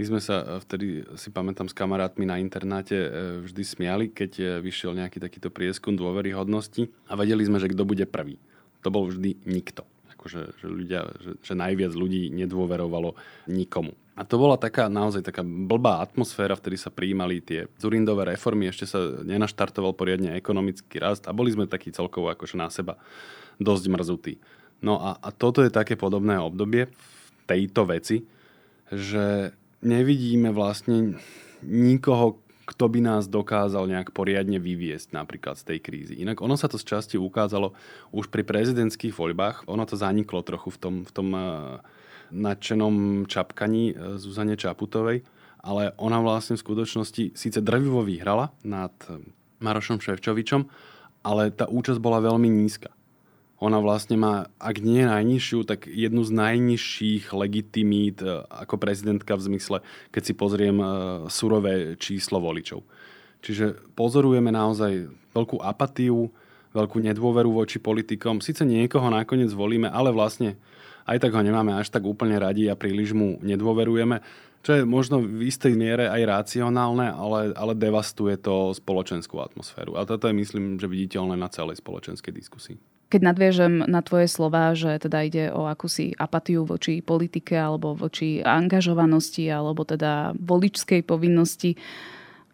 My 0.00 0.16
sme 0.16 0.20
sa 0.24 0.56
vtedy, 0.64 1.04
si 1.20 1.28
pamätám, 1.28 1.68
s 1.68 1.76
kamarátmi 1.76 2.24
na 2.24 2.40
internáte 2.40 2.96
vždy 3.44 3.62
smiali, 3.68 4.08
keď 4.08 4.64
vyšiel 4.64 4.96
nejaký 4.96 5.20
takýto 5.20 5.52
prieskum 5.52 5.92
dôveryhodnosti 5.92 6.88
a 7.04 7.20
vedeli 7.20 7.44
sme, 7.44 7.60
že 7.60 7.68
kto 7.68 7.84
bude 7.84 8.08
prvý. 8.08 8.40
To 8.80 8.88
bol 8.88 9.12
vždy 9.12 9.44
nikto. 9.44 9.84
Akože, 10.16 10.56
že, 10.56 10.66
ľudia, 10.72 11.04
že, 11.20 11.36
že 11.44 11.52
najviac 11.52 11.92
ľudí 11.92 12.32
nedôverovalo 12.32 13.12
nikomu. 13.52 13.92
A 14.16 14.24
to 14.24 14.40
bola 14.40 14.56
taká 14.56 14.88
naozaj 14.88 15.20
taká 15.20 15.44
blbá 15.44 16.00
atmosféra, 16.00 16.56
vtedy 16.56 16.80
sa 16.80 16.88
prijímali 16.88 17.44
tie 17.44 17.68
Zurindové 17.76 18.24
reformy, 18.24 18.72
ešte 18.72 18.88
sa 18.88 19.20
nenaštartoval 19.20 19.92
poriadne 19.92 20.32
ekonomický 20.32 20.96
rast 20.96 21.28
a 21.28 21.36
boli 21.36 21.52
sme 21.52 21.68
takí 21.68 21.92
celkovo 21.92 22.32
akože 22.32 22.56
na 22.56 22.72
seba 22.72 22.96
dosť 23.60 23.84
mrzutí. 23.92 24.34
No 24.80 24.96
a, 24.96 25.20
a 25.20 25.28
toto 25.28 25.60
je 25.60 25.68
také 25.68 25.92
podobné 26.00 26.40
obdobie 26.40 26.88
v 26.88 27.28
tejto 27.44 27.84
veci, 27.84 28.24
že 28.88 29.52
nevidíme 29.80 30.52
vlastne 30.52 31.20
nikoho, 31.64 32.40
kto 32.68 32.86
by 32.86 33.00
nás 33.02 33.26
dokázal 33.26 33.90
nejak 33.90 34.14
poriadne 34.14 34.62
vyviesť 34.62 35.10
napríklad 35.10 35.58
z 35.58 35.74
tej 35.74 35.78
krízy. 35.82 36.14
Inak 36.22 36.38
ono 36.38 36.54
sa 36.54 36.70
to 36.70 36.78
z 36.78 36.86
časti 36.86 37.16
ukázalo 37.18 37.74
už 38.14 38.30
pri 38.30 38.46
prezidentských 38.46 39.10
voľbách. 39.10 39.66
Ono 39.66 39.82
to 39.82 39.98
zaniklo 39.98 40.46
trochu 40.46 40.70
v 40.70 40.78
tom, 40.78 40.94
v 41.02 41.10
tom 41.10 41.28
uh, 41.34 41.82
nadšenom 42.30 43.26
čapkaní 43.26 43.92
e, 43.92 43.94
Zuzane 44.16 44.54
Čaputovej, 44.54 45.26
ale 45.60 45.92
ona 45.98 46.22
vlastne 46.22 46.56
v 46.56 46.64
skutočnosti 46.64 47.34
síce 47.34 47.58
drvivo 47.58 48.06
vyhrala 48.06 48.54
nad 48.62 48.94
e, 49.10 49.18
Marošom 49.60 49.98
Ševčovičom, 50.00 50.62
ale 51.26 51.52
tá 51.52 51.68
účasť 51.68 52.00
bola 52.00 52.22
veľmi 52.22 52.48
nízka. 52.48 52.94
Ona 53.60 53.76
vlastne 53.84 54.16
má, 54.16 54.48
ak 54.56 54.80
nie 54.80 55.04
najnižšiu, 55.04 55.68
tak 55.68 55.84
jednu 55.84 56.24
z 56.24 56.32
najnižších 56.32 57.36
legitimít 57.36 58.24
e, 58.24 58.48
ako 58.48 58.80
prezidentka 58.80 59.36
v 59.36 59.52
zmysle, 59.52 59.78
keď 60.08 60.22
si 60.24 60.32
pozriem 60.32 60.80
surové 61.28 62.00
číslo 62.00 62.40
voličov. 62.40 62.80
Čiže 63.44 63.92
pozorujeme 63.96 64.48
naozaj 64.52 65.12
veľkú 65.36 65.60
apatiu, 65.60 66.32
veľkú 66.76 66.98
nedôveru 67.02 67.50
voči 67.50 67.82
politikom. 67.82 68.40
Sice 68.40 68.64
niekoho 68.64 69.08
nakoniec 69.10 69.50
volíme, 69.52 69.88
ale 69.90 70.12
vlastne 70.12 70.60
aj 71.08 71.18
tak 71.26 71.34
ho 71.34 71.42
nemáme 71.42 71.74
až 71.74 71.90
tak 71.90 72.06
úplne 72.06 72.38
radi 72.38 72.70
a 72.70 72.78
príliš 72.78 73.16
mu 73.16 73.40
nedôverujeme, 73.42 74.22
čo 74.60 74.76
je 74.76 74.82
možno 74.84 75.24
v 75.24 75.48
istej 75.48 75.72
miere 75.72 76.06
aj 76.12 76.22
racionálne, 76.28 77.08
ale, 77.10 77.56
ale 77.56 77.72
devastuje 77.72 78.36
to 78.36 78.76
spoločenskú 78.76 79.40
atmosféru. 79.40 79.96
A 79.96 80.04
toto 80.04 80.28
je, 80.28 80.36
myslím, 80.36 80.76
že 80.76 80.84
viditeľné 80.84 81.34
na 81.34 81.48
celej 81.48 81.80
spoločenskej 81.80 82.32
diskusii. 82.36 82.76
Keď 83.10 83.20
nadviežem 83.26 83.90
na 83.90 84.06
tvoje 84.06 84.30
slova, 84.30 84.70
že 84.78 84.94
teda 85.02 85.26
ide 85.26 85.44
o 85.50 85.66
akúsi 85.66 86.14
apatiu 86.14 86.62
voči 86.62 87.02
politike 87.02 87.58
alebo 87.58 87.98
voči 87.98 88.38
angažovanosti 88.38 89.50
alebo 89.50 89.82
teda 89.82 90.38
voličskej 90.38 91.02
povinnosti 91.02 91.74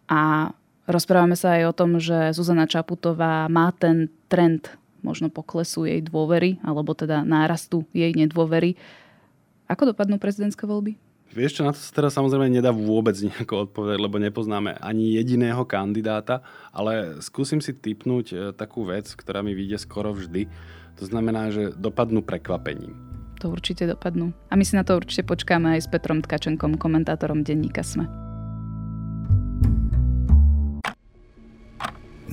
a 0.09 0.49
rozprávame 0.89 1.37
sa 1.37 1.61
aj 1.61 1.63
o 1.69 1.77
tom, 1.77 2.01
že 2.01 2.33
Zuzana 2.33 2.65
Čaputová 2.65 3.45
má 3.53 3.69
ten 3.77 4.09
trend 4.33 4.73
možno 5.05 5.29
poklesu 5.29 5.85
jej 5.85 6.01
dôvery, 6.01 6.57
alebo 6.65 6.97
teda 6.97 7.21
nárastu 7.21 7.85
jej 7.93 8.11
nedôvery. 8.17 8.75
Ako 9.69 9.93
dopadnú 9.93 10.17
prezidentské 10.17 10.65
voľby? 10.65 10.97
Vieš 11.37 11.61
čo, 11.61 11.61
na 11.61 11.69
to 11.69 11.77
sa 11.77 11.93
teraz 11.93 12.17
samozrejme 12.17 12.49
nedá 12.49 12.73
vôbec 12.73 13.13
nejako 13.21 13.69
odpovedať, 13.69 14.01
lebo 14.01 14.17
nepoznáme 14.17 14.73
ani 14.81 15.13
jediného 15.21 15.61
kandidáta, 15.69 16.41
ale 16.73 17.21
skúsim 17.21 17.61
si 17.61 17.77
typnúť 17.77 18.25
e, 18.33 18.35
takú 18.57 18.89
vec, 18.89 19.13
ktorá 19.13 19.45
mi 19.45 19.53
vyjde 19.53 19.77
skoro 19.77 20.17
vždy. 20.17 20.49
To 20.97 21.03
znamená, 21.05 21.53
že 21.53 21.77
dopadnú 21.77 22.25
prekvapením. 22.25 22.97
To 23.45 23.53
určite 23.53 23.85
dopadnú. 23.85 24.33
A 24.49 24.57
my 24.57 24.65
si 24.65 24.73
na 24.73 24.81
to 24.81 24.97
určite 24.97 25.29
počkáme 25.29 25.77
aj 25.77 25.85
s 25.85 25.91
Petrom 25.93 26.25
Tkačenkom, 26.25 26.81
komentátorom 26.81 27.45
denníka 27.45 27.85
SME. 27.85 28.09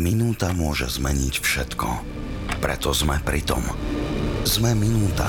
Minúta 0.01 0.49
môže 0.57 0.89
zmeniť 0.89 1.45
všetko 1.45 1.89
preto 2.65 2.97
sme 2.97 3.21
pri 3.21 3.45
tom. 3.45 3.61
Sme 4.49 4.73
minúta. 4.73 5.29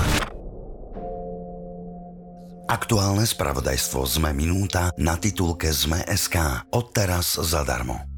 Aktuálne 2.65 3.29
spravodajstvo 3.29 4.09
Sme 4.09 4.33
minúta 4.33 4.89
na 4.97 5.21
titulke 5.21 5.69
Sme.sk. 5.69 6.65
Odteraz 6.73 7.37
zadarmo. 7.37 8.14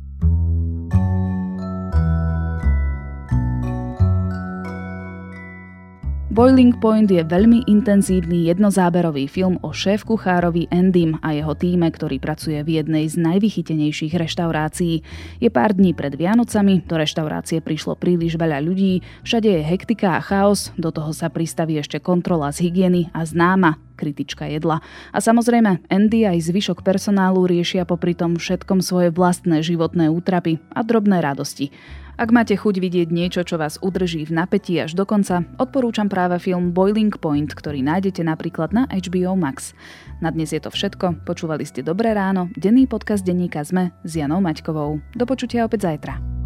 Boiling 6.37 6.77
Point 6.77 7.09
je 7.09 7.25
veľmi 7.25 7.65
intenzívny 7.65 8.45
jednozáberový 8.53 9.25
film 9.25 9.57
o 9.65 9.73
šéf-kuchárovi 9.73 10.69
Endym 10.69 11.17
a 11.25 11.33
jeho 11.33 11.57
týme, 11.57 11.89
ktorý 11.89 12.21
pracuje 12.21 12.61
v 12.61 12.77
jednej 12.77 13.09
z 13.09 13.17
najvychytenejších 13.25 14.13
reštaurácií. 14.13 15.01
Je 15.41 15.49
pár 15.49 15.73
dní 15.73 15.97
pred 15.97 16.13
Vianocami, 16.13 16.85
do 16.85 16.93
reštaurácie 16.93 17.57
prišlo 17.57 17.97
príliš 17.97 18.37
veľa 18.37 18.61
ľudí, 18.61 19.01
všade 19.25 19.49
je 19.49 19.65
hektika 19.65 20.13
a 20.13 20.21
chaos, 20.21 20.69
do 20.77 20.93
toho 20.93 21.09
sa 21.09 21.33
pristaví 21.33 21.81
ešte 21.81 21.97
kontrola 21.97 22.53
z 22.53 22.69
hygieny 22.69 23.09
a 23.17 23.25
známa 23.25 23.81
kritička 23.97 24.45
jedla. 24.45 24.85
A 25.09 25.17
samozrejme, 25.17 25.89
Andy 25.89 26.29
aj 26.29 26.53
zvyšok 26.53 26.85
personálu 26.85 27.49
riešia 27.49 27.81
popri 27.81 28.13
tom 28.13 28.37
všetkom 28.37 28.85
svoje 28.85 29.09
vlastné 29.09 29.65
životné 29.65 30.13
útrapy 30.13 30.61
a 30.69 30.85
drobné 30.85 31.17
radosti. 31.17 31.73
Ak 32.17 32.33
máte 32.33 32.57
chuť 32.57 32.81
vidieť 32.81 33.13
niečo, 33.13 33.45
čo 33.45 33.61
vás 33.61 33.77
udrží 33.77 34.25
v 34.25 34.41
napätí 34.41 34.73
až 34.81 34.97
do 34.97 35.05
konca, 35.05 35.45
odporúčam 35.61 36.09
práve 36.09 36.41
film 36.41 36.73
Boiling 36.73 37.13
Point, 37.13 37.53
ktorý 37.53 37.85
nájdete 37.85 38.25
napríklad 38.25 38.73
na 38.73 38.89
HBO 38.89 39.37
Max. 39.37 39.77
Na 40.17 40.33
dnes 40.33 40.49
je 40.49 40.57
to 40.57 40.73
všetko. 40.73 41.29
Počúvali 41.29 41.61
ste 41.61 41.85
Dobré 41.85 42.17
ráno, 42.17 42.49
denný 42.57 42.89
podcast 42.89 43.21
denníka 43.21 43.61
ZME 43.61 43.93
s 44.01 44.17
Janou 44.17 44.41
Maťkovou. 44.41 44.97
Do 45.13 45.29
počutia 45.29 45.69
opäť 45.69 45.93
zajtra. 45.93 46.36